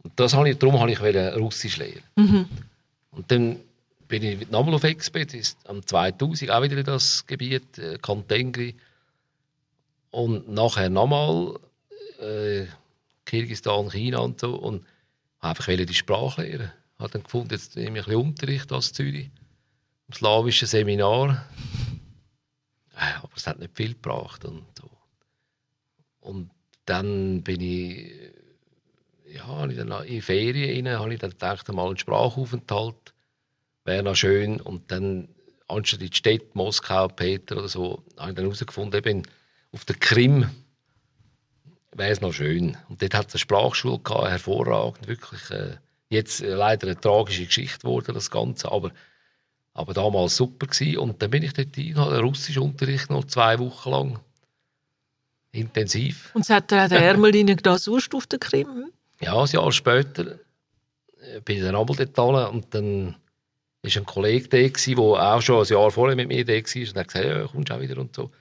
[0.04, 2.04] Und das habe ich, darum habe ich wollte Russisch lernen.
[2.16, 2.46] Mhm.
[3.12, 3.60] Und dann
[4.08, 8.76] bin ich nochmal auf Exped, ist am 2000 auch wieder in das Gebiet, äh, Kantengri.
[10.10, 11.58] Und nachher nochmal
[12.20, 12.66] äh,
[13.26, 14.56] Kirgisistan, China und so.
[14.56, 14.86] Und
[15.40, 16.72] einfach wollte die Sprache lernen.
[16.96, 19.30] Ich habe dann gefunden, jetzt nehme ich ein bisschen Unterricht aus Zürich,
[20.08, 21.46] im slawischen Seminar.
[22.96, 24.46] Äh, Aber es hat nicht viel gebracht.
[24.46, 24.90] Und, so.
[26.20, 26.52] und
[26.86, 28.31] dann bin ich
[29.34, 33.14] ja, habe ich dann in Ferien rein, habe ich dann gedacht, mal einen Sprachaufenthalt
[33.86, 34.60] wäre noch schön.
[34.62, 35.30] Und dann,
[35.68, 39.24] anstatt in die Städte, Moskau, Peter oder so, habe ich dann herausgefunden, eben
[39.72, 40.50] auf der Krim
[41.94, 42.78] wäre es noch schön.
[42.90, 45.50] Und dort hat es eine Sprachschule gehabt, hervorragend, wirklich.
[45.52, 45.78] Äh,
[46.10, 48.92] jetzt äh, leider eine tragische Geschichte geworden, das Ganze, aber,
[49.74, 50.98] aber damals super gewesen.
[50.98, 54.20] Und dann bin ich dort hin, habe Russischunterricht noch zwei Wochen lang.
[55.54, 56.32] Intensiv.
[56.34, 58.92] Und es hat dir auch der Ärmel da sonst auf der Krim?
[59.22, 60.40] Ja, ein Jahr später
[61.22, 63.16] äh, bin ich dann einmal dort hin und dann
[63.84, 66.96] war ein Kollege da, der auch schon ein Jahr vorher mit mir da war und
[66.96, 68.32] hat gesagt, ja, kommst du auch wieder und so.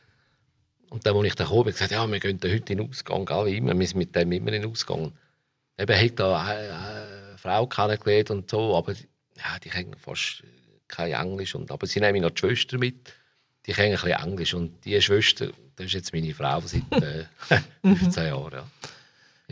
[0.90, 2.88] Und dann, als ich dann kam, habe ich gesagt, ja, wir gehen heute in den
[2.88, 5.12] Ausgang, gell, wie immer, wir sind mit dem immer in den Ausgang.
[5.78, 10.42] Eben, hat da eine, eine Frau kennengelernt und so, aber ja, die können fast
[10.88, 13.14] kein Englisch, und, aber sie nehmen noch die Schwester mit,
[13.66, 17.24] die können ein bisschen Englisch und die Schwester, das ist jetzt meine Frau seit äh,
[17.82, 18.66] 15 Jahren, ja.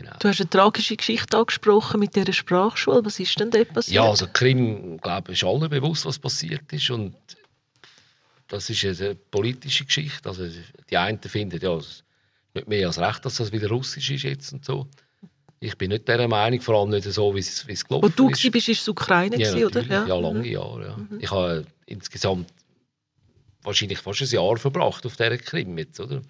[0.01, 0.15] Genau.
[0.19, 3.03] Du hast eine tragische Geschichte angesprochen mit dieser Sprachschule.
[3.03, 3.95] Was ist denn dort passiert?
[3.95, 6.89] Ja, also Krim, glaube ich, ist allen bewusst, was passiert ist.
[6.89, 7.15] Und
[8.47, 10.29] das ist eine politische Geschichte.
[10.29, 10.47] Also
[10.89, 12.03] die einen finden, ja, es
[12.53, 14.87] nicht mehr als recht, dass das wieder russisch ist jetzt und so.
[15.59, 18.07] Ich bin nicht dieser Meinung, vor allem nicht so, wie es, wie es gelaufen Wo
[18.09, 18.43] du ist.
[18.53, 19.81] warst, war es Ukraine, Ja, gewesen, oder?
[20.07, 20.23] ja, Mhm.
[20.23, 20.87] lange Jahre.
[20.87, 21.17] Ja.
[21.19, 22.47] Ich habe insgesamt
[23.63, 26.21] wahrscheinlich fast ein Jahr verbracht auf dieser Krim jetzt, oder?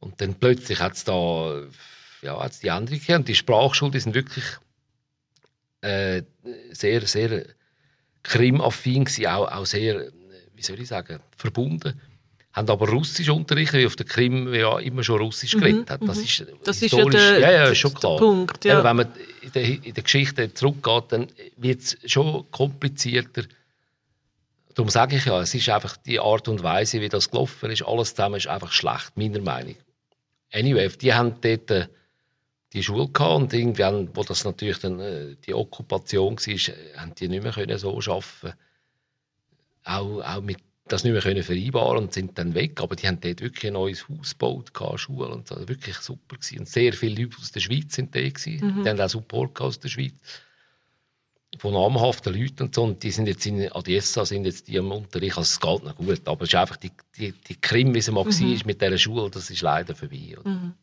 [0.00, 1.62] Und dann plötzlich hat es da
[2.22, 3.18] ja, hat's die Änderung gegeben.
[3.20, 4.44] Und die Sprachschule, die sind wirklich
[5.82, 6.22] äh,
[6.72, 7.44] sehr, sehr
[8.22, 10.10] Krim-affin gewesen, auch, auch sehr, äh,
[10.54, 12.00] wie soll ich sagen, verbunden.
[12.52, 16.00] Haben aber Russisch unterrichtet, wie auf der Krim ja immer schon Russisch geredet hat.
[16.06, 18.18] Das ist, Mhm, Das ist ja der, ja, ja, schon klar.
[18.18, 18.64] Punkt.
[18.64, 18.74] Ja.
[18.78, 18.84] Ja.
[18.84, 23.44] wenn man in der, in der Geschichte zurückgeht, dann wird es schon komplizierter.
[24.74, 27.82] Darum sage ich ja, es ist einfach die Art und Weise, wie das gelaufen ist,
[27.82, 29.76] alles zusammen ist einfach schlecht, meiner Meinung.
[30.52, 31.86] Anyway, die haben dort äh,
[32.72, 37.14] die Schule gehabt und irgendwann, wo das natürlich dann äh, die Okkupation war, äh, haben
[37.14, 38.54] die nicht mehr können so arbeiten
[39.84, 40.58] auch, auch mit
[40.90, 42.80] das nicht mehr können vereinbaren und sind dann weg.
[42.80, 45.56] Aber die haben dort wirklich ein neues Haus gebaut, Schule und so.
[45.68, 46.60] Wirklich super gewesen.
[46.60, 48.82] Und sehr viele Leute aus der Schweiz sind da gewesen.
[48.82, 50.14] Die haben auch Support aus der Schweiz.
[51.58, 52.82] Von namhaften Leuten und so.
[52.82, 55.36] Und die sind jetzt in Odessa, sind jetzt die im Unterricht.
[55.36, 56.26] Also es geht noch gut.
[56.26, 59.30] Aber es ist einfach die, die, die Krim, wie sie mal war mit dieser Schule,
[59.30, 60.36] das ist leider vorbei.
[60.40, 60.74] Oder?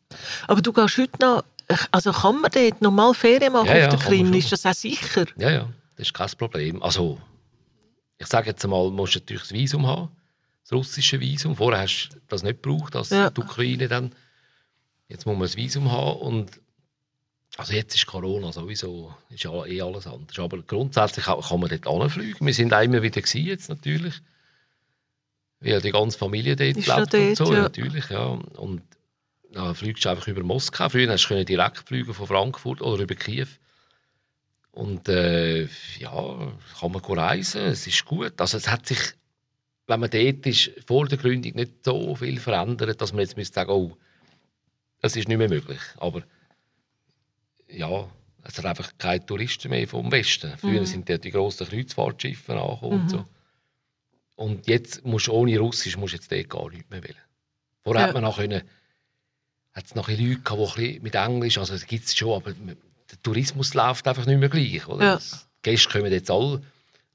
[0.46, 1.44] Aber du gehst heute noch,
[1.90, 4.32] also kann man dort normal Ferien machen Ja, ja, auf der man Krim?
[4.34, 5.26] Ist das auch sicher?
[5.36, 6.82] Ja, ja, das ist kein Problem.
[6.82, 7.20] Also,
[8.18, 10.08] ich sage jetzt einmal, du musst natürlich das Visum haben,
[10.64, 11.56] das russische Visum.
[11.56, 13.30] Vorher hast du das nicht gebraucht, als Ja.
[13.30, 14.12] die Ukraine dann.
[15.08, 16.60] Jetzt muss man das Visum haben und
[17.56, 20.38] also jetzt ist Corona sowieso, ist ja eh alles anders.
[20.38, 22.46] Aber grundsätzlich kann man dort anfliegen.
[22.46, 24.14] Wir sind auch immer wieder gewesen jetzt natürlich.
[25.60, 27.62] Weil die ganze Familie dort Ist lebt noch und dort, so, ja.
[27.62, 28.26] natürlich, ja.
[28.56, 28.82] Und
[29.52, 30.88] dann fliegst du einfach über Moskau.
[30.88, 33.46] Früher hast du direkt fliegen von Frankfurt oder über Kiew.
[34.70, 35.62] Und äh,
[35.98, 38.40] ja, kann man reisen, es ist gut.
[38.40, 38.98] Also es hat sich,
[39.86, 43.54] wenn man dort ist, vor der Gründung nicht so viel verändert, dass man jetzt müsste
[43.54, 43.96] sagen, oh,
[45.00, 45.80] das ist nicht mehr möglich.
[45.96, 46.22] Aber
[47.68, 48.08] ja,
[48.44, 50.56] es hat einfach keine Touristen mehr vom Westen.
[50.58, 53.24] Früher sind dort die grossen Kreuzfahrtschiffe angekommen und so.
[54.36, 57.16] Und jetzt musst du ohne Russisch musst jetzt dort gar nichts mehr wählen.
[57.82, 58.06] Vorher Ja.
[58.08, 58.62] hat man noch können,
[59.74, 63.74] hat es noch Leute gehabt, die mit Englisch, also gibt es schon, aber der Tourismus
[63.74, 64.86] läuft einfach nicht mehr gleich.
[64.88, 65.04] Oder?
[65.04, 65.16] Ja.
[65.18, 66.62] Die Gäste kommen jetzt alle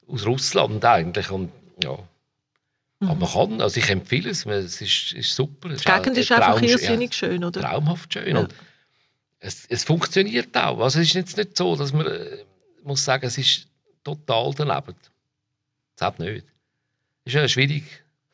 [0.07, 1.51] aus Russland eigentlich und
[1.83, 1.97] ja.
[3.01, 5.69] Aber man kann, also ich empfehle es, es ist, ist super.
[5.69, 7.59] Die Gegend auch- ist einfach irrsinnig schön, oder?
[7.61, 8.35] traumhaft schön.
[8.35, 8.41] Ja.
[8.41, 8.55] Und
[9.39, 10.79] es, es funktioniert auch.
[10.79, 12.37] Also es ist jetzt nicht so, dass man äh,
[12.83, 13.67] muss sagen, es ist
[14.05, 14.95] total daneben.
[15.97, 16.45] Das hat nicht.
[17.25, 17.83] Es ist ja schwierig.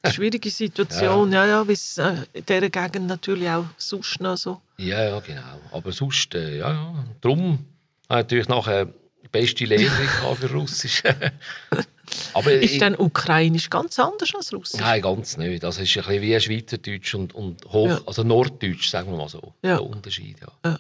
[0.13, 4.61] Schwierige Situation, ja, ja, wie es äh, in dieser Gegend natürlich auch sonst noch so.
[4.77, 5.59] Ja, ja, genau.
[5.71, 7.05] Aber sonst, äh, ja, ja.
[7.19, 7.65] Darum
[8.07, 11.03] natürlich nachher die beste gehabt für Russisch.
[12.33, 14.79] Aber Ist ich, dann Ukrainisch ganz anders als Russisch?
[14.79, 15.63] Nein, ganz nicht.
[15.63, 18.01] Das ist ein bisschen wie Schweizerdeutsch und, und Hoch, Ja.
[18.05, 19.53] also Norddeutsch, sagen wir mal so.
[19.61, 19.75] Ja.
[19.77, 20.51] Der Unterschied, ja.
[20.71, 20.79] Ja.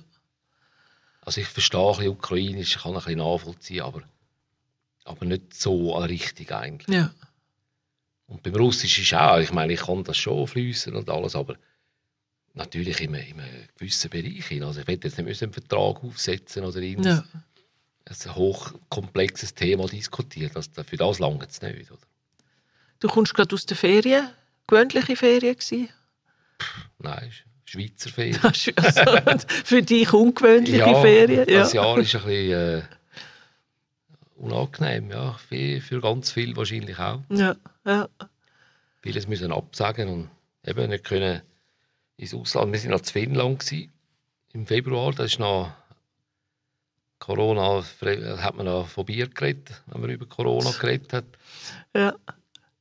[1.21, 4.01] Also ich verstehe ein bisschen Ukrainisch, kann ein bisschen nachvollziehen, aber,
[5.05, 6.95] aber nicht so richtig eigentlich.
[6.95, 7.11] Ja.
[8.29, 11.55] Und beim Russisch ist auch, ich meine, ich kann das schon fließen und alles, aber
[12.53, 14.45] natürlich in einem, in einem gewissen Bereich.
[14.45, 14.63] hin.
[14.63, 17.23] Also ich will jetzt nicht müssen einen Vertrag aufsetzen oder irgendein ja.
[18.05, 20.51] ein hochkomplexes Thema diskutieren.
[20.53, 21.91] Das, für das lange es nicht.
[21.91, 22.01] Oder?
[22.99, 24.29] Du kommst gerade aus der Ferien,
[24.67, 25.89] gewöhnliche Ferien gewesen?
[26.99, 27.31] Nein,
[27.65, 28.39] Schweizer Ferien.
[29.25, 31.49] Also, für dich ungewöhnliche Ferien?
[31.49, 31.59] Ja.
[31.59, 32.81] Das Jahr ist ein bisschen äh,
[34.39, 35.33] unangenehm, ja.
[35.33, 37.21] Für, für ganz viel wahrscheinlich auch.
[37.29, 38.07] Ja, ja.
[39.01, 40.29] Vieles müssen absagen und
[40.65, 41.41] eben nicht können
[42.17, 42.73] ins Ausland.
[42.73, 43.91] Wir waren noch zu Finnland gewesen,
[44.53, 45.13] im Februar.
[45.13, 45.71] Das ist noch
[47.19, 47.83] Corona,
[48.41, 51.25] hat man noch von Bier geredet, wenn man über Corona geredet hat.
[51.95, 52.15] ja.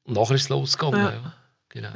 [0.04, 1.00] Und nachher ist es losgegangen.
[1.00, 1.12] Ja.
[1.12, 1.34] Ja.
[1.68, 1.90] Genau.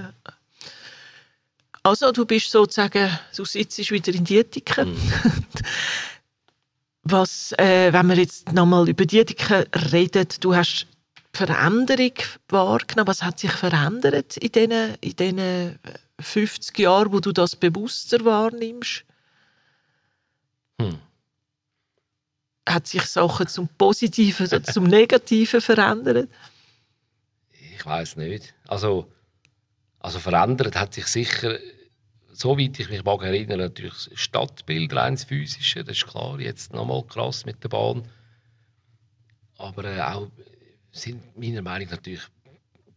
[1.83, 4.93] Also, du bist sozusagen, du sitzt wieder in Dietiken.
[4.93, 5.13] Mhm.
[7.05, 10.87] Was, äh, wenn wir jetzt nochmal über Dietiken reden, du hast
[11.35, 12.13] die Veränderung
[12.49, 13.09] wahrgenommen.
[13.09, 15.79] Was hat sich verändert in diesen, in diesen
[16.21, 19.05] 50 Jahren, wo du das bewusster wahrnimmst?
[20.81, 20.99] Hm.
[22.69, 26.29] Hat sich Sachen zum Positiven oder zum Negativen verändert?
[27.75, 28.55] Ich weiß nicht.
[28.69, 29.11] Also,
[29.99, 31.59] also verändert hat sich sicher,
[32.33, 36.73] soweit ich mich mag erinnern, natürlich das Stadtbild, rein das physische, das ist klar, jetzt
[36.73, 38.09] nochmal krass mit der Bahn.
[39.59, 40.29] Aber äh, auch
[40.91, 42.23] sind meiner Meinung nach natürlich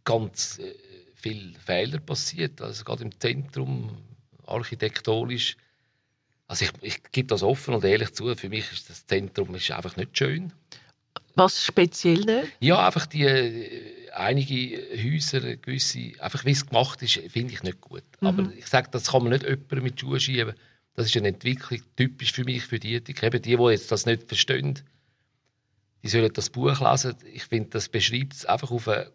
[0.04, 0.74] ganz äh,
[1.14, 3.96] viele Fehler passiert, also gerade im Zentrum,
[4.46, 5.56] architektonisch.
[6.48, 9.70] Also ich, ich gebe das offen und ehrlich zu, für mich ist das Zentrum ist
[9.70, 10.52] einfach nicht schön.
[11.34, 12.52] Was speziell nicht?
[12.60, 17.80] Ja, einfach die, äh, einige Häuser, gewisse, einfach wie es gemacht ist, finde ich nicht
[17.80, 18.04] gut.
[18.20, 18.26] Mhm.
[18.26, 20.54] Aber ich sage, das kann man nicht jemandem mit Schuhen schieben.
[20.94, 23.22] Das ist eine Entwicklung typisch für mich, für die Ethik.
[23.22, 24.80] Eben die, die jetzt das nicht verstehen,
[26.02, 27.16] die sollen das Buch lesen.
[27.32, 29.10] Ich finde, das beschreibt es einfach auf eine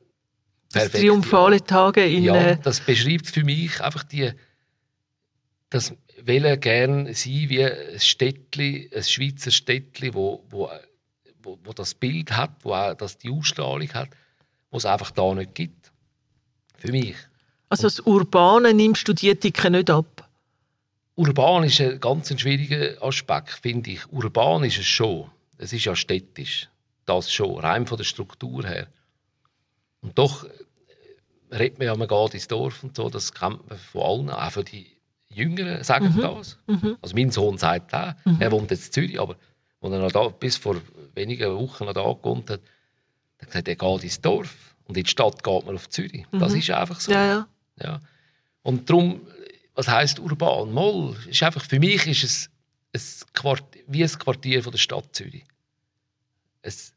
[0.72, 4.32] perfekte triumphale Tage in ja, äh, das beschreibt für mich einfach die,
[5.70, 10.70] das wollen gerne sein wie ein Städtli, ein Schweizer Städtli, wo, wo,
[11.42, 14.10] wo, wo das Bild hat, wo auch das die Ausstrahlung hat,
[14.72, 15.92] wo es einfach da nicht gibt.
[16.78, 17.16] Für mich.
[17.70, 20.28] also das Urbane nimmst du die Ethik nicht ab.
[21.16, 24.12] Urban ist ein ganz schwieriger Aspekt, finde ich.
[24.12, 25.30] Urban ist es schon.
[25.58, 26.70] Es ist ja städtisch.
[27.06, 28.88] Das schon, rein von der Struktur her.
[30.02, 33.78] Und doch äh, redet man ja, man geht ins Dorf und so, das kennt man
[33.78, 34.88] von allen, auch von die
[35.30, 36.58] Jüngeren sagen das.
[37.02, 39.36] Also mein Sohn sagt auch, er wohnt jetzt in Zürich, aber
[39.82, 40.78] als er noch da, bis vor
[41.16, 42.62] wenigen Wochen noch da gewohnt hat,
[43.42, 46.26] hat er gesagt, er geht ins Dorf und in die Stadt geht man auf Zürich.
[46.32, 47.12] Das ist einfach so.
[47.12, 47.48] Ja, ja.
[47.82, 48.02] Ja.
[48.64, 49.22] Und darum,
[49.76, 50.72] was heisst urban?
[50.72, 52.50] Moll, ist einfach, für mich ist es
[52.94, 55.44] ein Quart wie ein Quartier von der Stadt Zürich.
[56.62, 56.94] Es,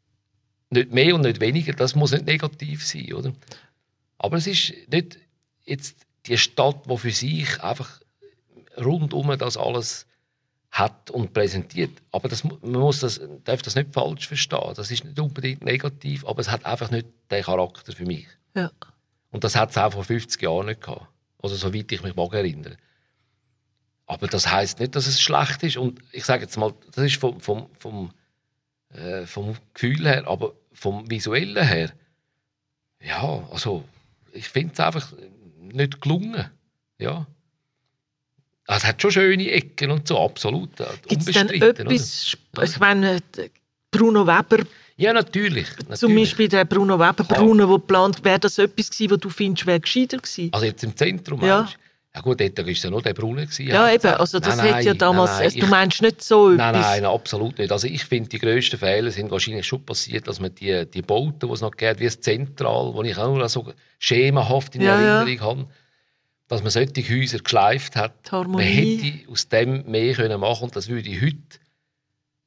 [0.70, 3.32] nicht mehr und nicht weniger, das muss nicht negativ sein, oder?
[4.18, 5.18] Aber es ist nicht
[5.64, 8.00] jetzt die Stadt, die für sich einfach
[8.76, 10.06] rundum das alles
[10.74, 12.02] hat und präsentiert.
[12.10, 14.74] Aber das, man muss das, darf das nicht falsch verstehen.
[14.74, 18.26] Das ist nicht unbedingt negativ, aber es hat einfach nicht den Charakter für mich.
[18.54, 18.70] ja.
[19.30, 21.08] Und das hat es auch vor 50 Jahren nicht gehabt.
[21.42, 22.76] Also soweit ich mich mag erinnern.
[24.06, 25.76] Aber das heißt nicht, dass es schlecht ist.
[25.76, 28.12] Und ich sage jetzt mal, das ist vom, vom, vom,
[28.90, 31.92] äh, vom Gefühl her, aber vom Visuellen her,
[33.00, 33.84] ja, also
[34.32, 35.12] ich finde es einfach
[35.58, 36.50] nicht gelungen.
[36.98, 37.26] Ja.
[38.66, 40.80] Also, Es hat schon schöne Ecken und so, absolut.
[40.80, 41.80] äh, Gibt es denn oder?
[41.80, 43.48] etwas, Sp- ich meine, äh,
[43.90, 44.64] Bruno Weber,
[44.96, 45.68] Ja, natürlich.
[45.76, 45.98] natürlich.
[46.00, 49.66] zum Beispiel der Bruno Weber, Bruno, der geplant, wäre das etwas gewesen, was du findest,
[49.66, 50.48] wäre gescheiter gewesen?
[50.52, 51.58] Also jetzt im Zentrum, Ja.
[51.62, 51.76] meinst?
[52.16, 53.44] Ja gut, dort war es ja nur der Brunnen.
[53.44, 56.00] Gewesen, Ja, eben, also das Nein, hätte ja nein, damals, nein, also, du ich- meinst
[56.02, 56.86] nicht so Nein, etwas?
[56.86, 57.72] nein, absolut nicht.
[57.72, 61.40] Also ich finde, die grössten Fehler sind wahrscheinlich schon passiert, dass man die, die Bauten,
[61.48, 63.66] die es noch gibt, wie das Zentral, wo ich auch nur so
[63.98, 65.18] schemenhaft in Ja, ja.
[65.22, 65.66] Erinnerung habe,
[66.48, 68.12] dass man solche Häuser geschleift hat.
[68.30, 71.38] Die Man hätte aus dem mehr können machen und das würde heute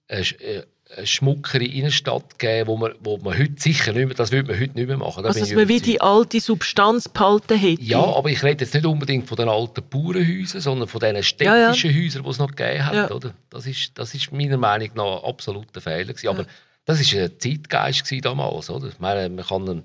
[0.07, 0.63] eine, äh,
[0.95, 4.61] eine schmuckere Innenstadt geben, wo man, wo man heute sicher nicht mehr, das würde man
[4.61, 5.23] heute nicht mehr machen.
[5.23, 7.81] Da Also, dass man wie die alte Substanz behalten hätte?
[7.81, 11.57] Ja, aber ich rede jetzt nicht unbedingt von den alten Bauernhäusern, sondern von diesen Ja,
[11.57, 11.73] ja.
[11.73, 12.93] städtischen Häusern, die es noch gegeben hat.
[12.93, 13.11] Ja.
[13.11, 13.33] Oder?
[13.49, 16.13] Das, ist, das ist meiner Meinung nach ein absoluter Fehler.
[16.13, 16.27] Gewesen.
[16.29, 16.45] Aber
[16.85, 18.69] das war ein Zeitgeist gewesen damals.
[18.69, 18.87] Oder?
[18.87, 19.83] Ich meine, man kann einen,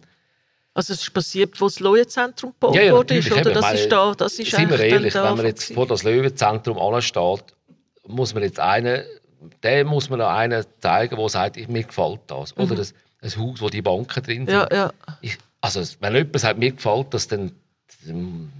[0.74, 3.42] Also es ist passiert, wo das Löwenzentrum gebaut Ja, ja, wurde, ist, oder?
[3.52, 6.02] Das Ich ist meine, da, das ist Seien wir ehrlich, wenn man jetzt vor das
[6.02, 7.44] Löwenzentrum ansteht,
[8.06, 9.02] muss man jetzt einen,
[9.62, 12.56] dem muss man einen zeigen, der sagt, mir gefällt das.
[12.56, 12.86] Oder ein,
[13.20, 14.54] ein Haus, wo die Banken drin sind.
[14.54, 14.60] Mhm.
[14.60, 14.92] Ja, ja.
[15.20, 17.52] Ich, also, wenn jemand sagt, mir gefällt das, dann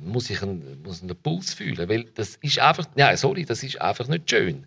[0.04, 1.88] muss ich einen, muss einen Puls fühlen.
[1.88, 4.66] Weil das ist einfach, ja, sorry, das ist einfach nicht schön.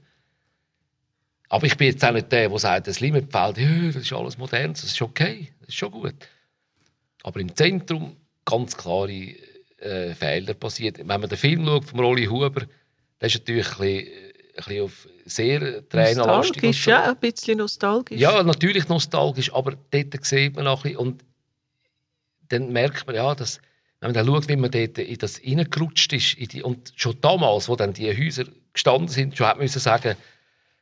[1.50, 4.38] Aber ich bin jetzt auch nicht der, der sagt, das Limmatfeld, ja, das ist alles
[4.38, 6.16] modern, das ist okay, das ist schon gut.
[7.26, 9.12] Aber im Zentrum ganz klare
[9.80, 11.00] äh, Fehler passiert.
[11.00, 12.68] Wenn man den Film schaut von Rolli Huber,
[13.20, 16.58] der ist natürlich ein bisschen, ein bisschen auf sehr trainerlastig.
[16.58, 16.92] und Nostalgisch, so.
[16.92, 18.20] ja, ein bisschen nostalgisch.
[18.20, 21.26] Ja, natürlich nostalgisch, aber dort sieht man auch ein bisschen, und
[22.50, 23.60] dann merkt man ja, dass,
[24.02, 27.68] wenn man dann schaut, wie man dort in das reingerutscht ist, die, und schon damals,
[27.68, 30.16] wo dann die Häuser gestanden sind, schon hat man müssen sagen,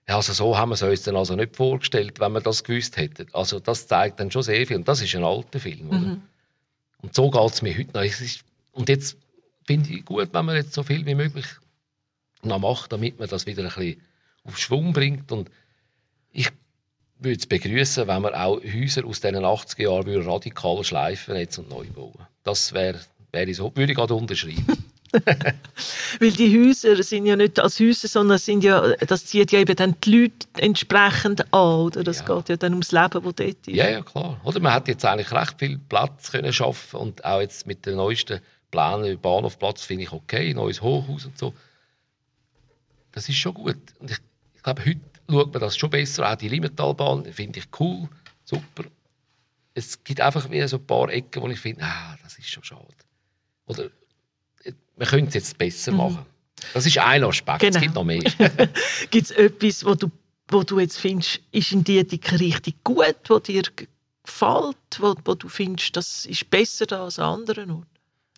[0.09, 2.97] ja, also so haben wir es uns dann also nicht vorgestellt, wenn wir das gewusst
[2.97, 3.27] hätten.
[3.31, 6.17] Also das zeigt dann schon sehr viel, und das ist ein alter Film, oder?
[7.03, 8.03] Und so geht es mir heute noch.
[8.03, 9.17] Ist, und jetzt
[9.67, 11.45] finde ich gut, wenn man jetzt so viel wie möglich
[12.41, 14.01] noch macht, damit man das wieder ein bisschen
[14.43, 15.31] auf Schwung bringt.
[15.31, 15.51] Und
[16.31, 16.49] ich
[17.19, 21.69] würde es begrüßen, wenn man auch Häuser aus diesen 80er Jahren radikal schleifen jetzt und
[21.69, 22.25] neu bauen.
[22.43, 22.99] Das wäre
[23.31, 24.65] wär so, würde ich gerade unterschreiben.
[26.19, 29.75] Weil die Häuser sind ja nicht als Häuser, sondern sind ja, das zieht ja eben
[29.75, 32.03] dann die Leute entsprechend an, oder?
[32.03, 32.35] Das Ja.
[32.35, 33.67] geht ja dann ums Leben, das dort ist.
[33.67, 34.39] Ja, ja, klar.
[34.43, 37.97] Oder man hat jetzt eigentlich recht viel Platz können schaffen und auch jetzt mit den
[37.97, 38.39] neuesten
[38.71, 41.53] Plänen, Bahnhofplatz finde ich okay, neues Hochhaus und so.
[43.11, 43.77] Das ist schon gut.
[43.99, 44.17] Und ich,
[44.55, 44.99] ich glaube, heute
[45.29, 46.31] schaut man das schon besser.
[46.31, 48.09] Auch die Limmentalbahn finde ich cool,
[48.43, 48.85] super.
[49.75, 52.63] Es gibt einfach wie so ein paar Ecken, wo ich finde, ah, das ist schon
[52.63, 52.87] schade.
[53.67, 53.89] Oder
[54.97, 56.25] man könnte es jetzt besser machen.
[56.73, 57.79] Das ist ein Aspekt, es Genau.
[57.81, 58.19] gibt noch mehr.
[59.11, 60.09] Gibt es etwas, wo du,
[60.49, 63.63] wo du jetzt findest, ist in die Ethik richtig gut, wo dir
[64.23, 67.87] gefällt, wo, wo du findest, das ist besser da als an anderen Orten?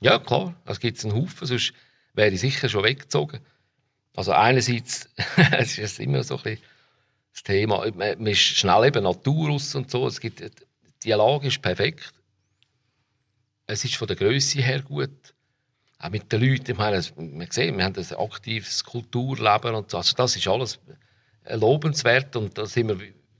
[0.02, 0.56] Ja, klar.
[0.66, 1.74] Es gibt einen Haufen, sonst
[2.14, 3.40] wäre ich sicher schon weggezogen.
[4.16, 5.08] Also einerseits,
[5.58, 6.64] es ist immer so ein bisschen
[7.34, 10.08] das Thema, man man ist schnell eben Natur aus und so.
[10.08, 10.42] Es gibt,
[11.04, 12.14] die Lage ist perfekt.
[13.68, 15.35] es ist von der Größe her gut.
[16.00, 19.98] Auch mit den Leuten, ich meine, man sieht, wir haben ein aktives Kulturleben und so.
[19.98, 20.80] Also das ist alles
[21.50, 22.98] lobenswert und da sind wir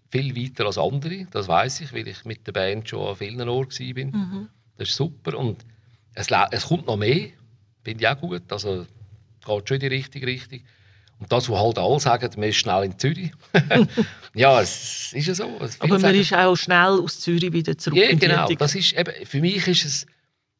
[0.10, 1.28] viel weiter als andere.
[1.32, 4.06] Das weiß ich, weil ich mit der Band schon an vielen Orten war.
[4.06, 4.50] Mhm.
[4.78, 5.66] Das ist super und
[6.14, 7.30] es, es kommt noch mehr,
[7.84, 8.44] finde ich auch gut.
[8.52, 8.88] Also es
[9.46, 10.62] geht schon in die richtige Richtung.
[11.20, 13.32] Und das, was halt alle sagen, man ist schnell in Zürich.
[14.34, 15.46] ja, es ist ja so.
[15.46, 18.48] Aber man sagen, ist auch schnell aus Zürich wieder zurück ja, genau.
[18.48, 20.06] Das ist eben, für mich ist es,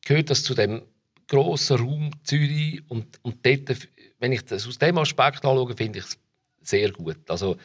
[0.06, 0.82] gehört das zu dem
[1.28, 3.88] grossen Raum Zürich und, und dort,
[4.20, 6.18] wenn ich das aus dem Aspekt anschaue, finde ich es
[6.62, 7.30] sehr gut.
[7.30, 7.58] Also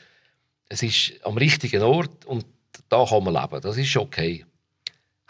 [0.69, 2.47] es ist am richtigen Ort und
[2.89, 3.61] da kann man leben.
[3.61, 4.45] Das ist okay.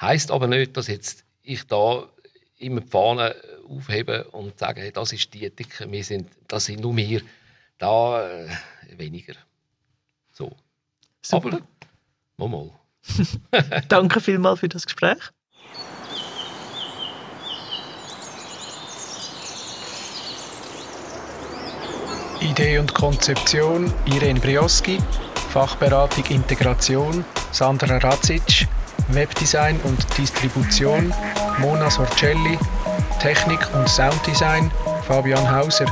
[0.01, 2.09] Heißt aber nicht, dass jetzt ich da
[2.59, 3.35] immer die Fahne
[3.69, 7.23] aufhebe und sage, hey, das ist die Ethik, wir sind, das sind nur wir.
[7.79, 8.49] Da äh,
[8.97, 9.35] weniger.
[10.33, 10.55] So.
[11.23, 11.61] Super.
[12.37, 12.71] Aber, mal.
[13.89, 15.31] Danke vielmals für das Gespräch.
[22.41, 24.99] Idee und Konzeption Irene Brioski,
[25.51, 28.67] Fachberatung Integration Sandra Radzic,
[29.09, 31.13] Webdesign und Distribution
[31.59, 32.59] Mona Sorcelli,
[33.21, 34.71] Technik und Sounddesign
[35.07, 35.87] Fabian Hauser.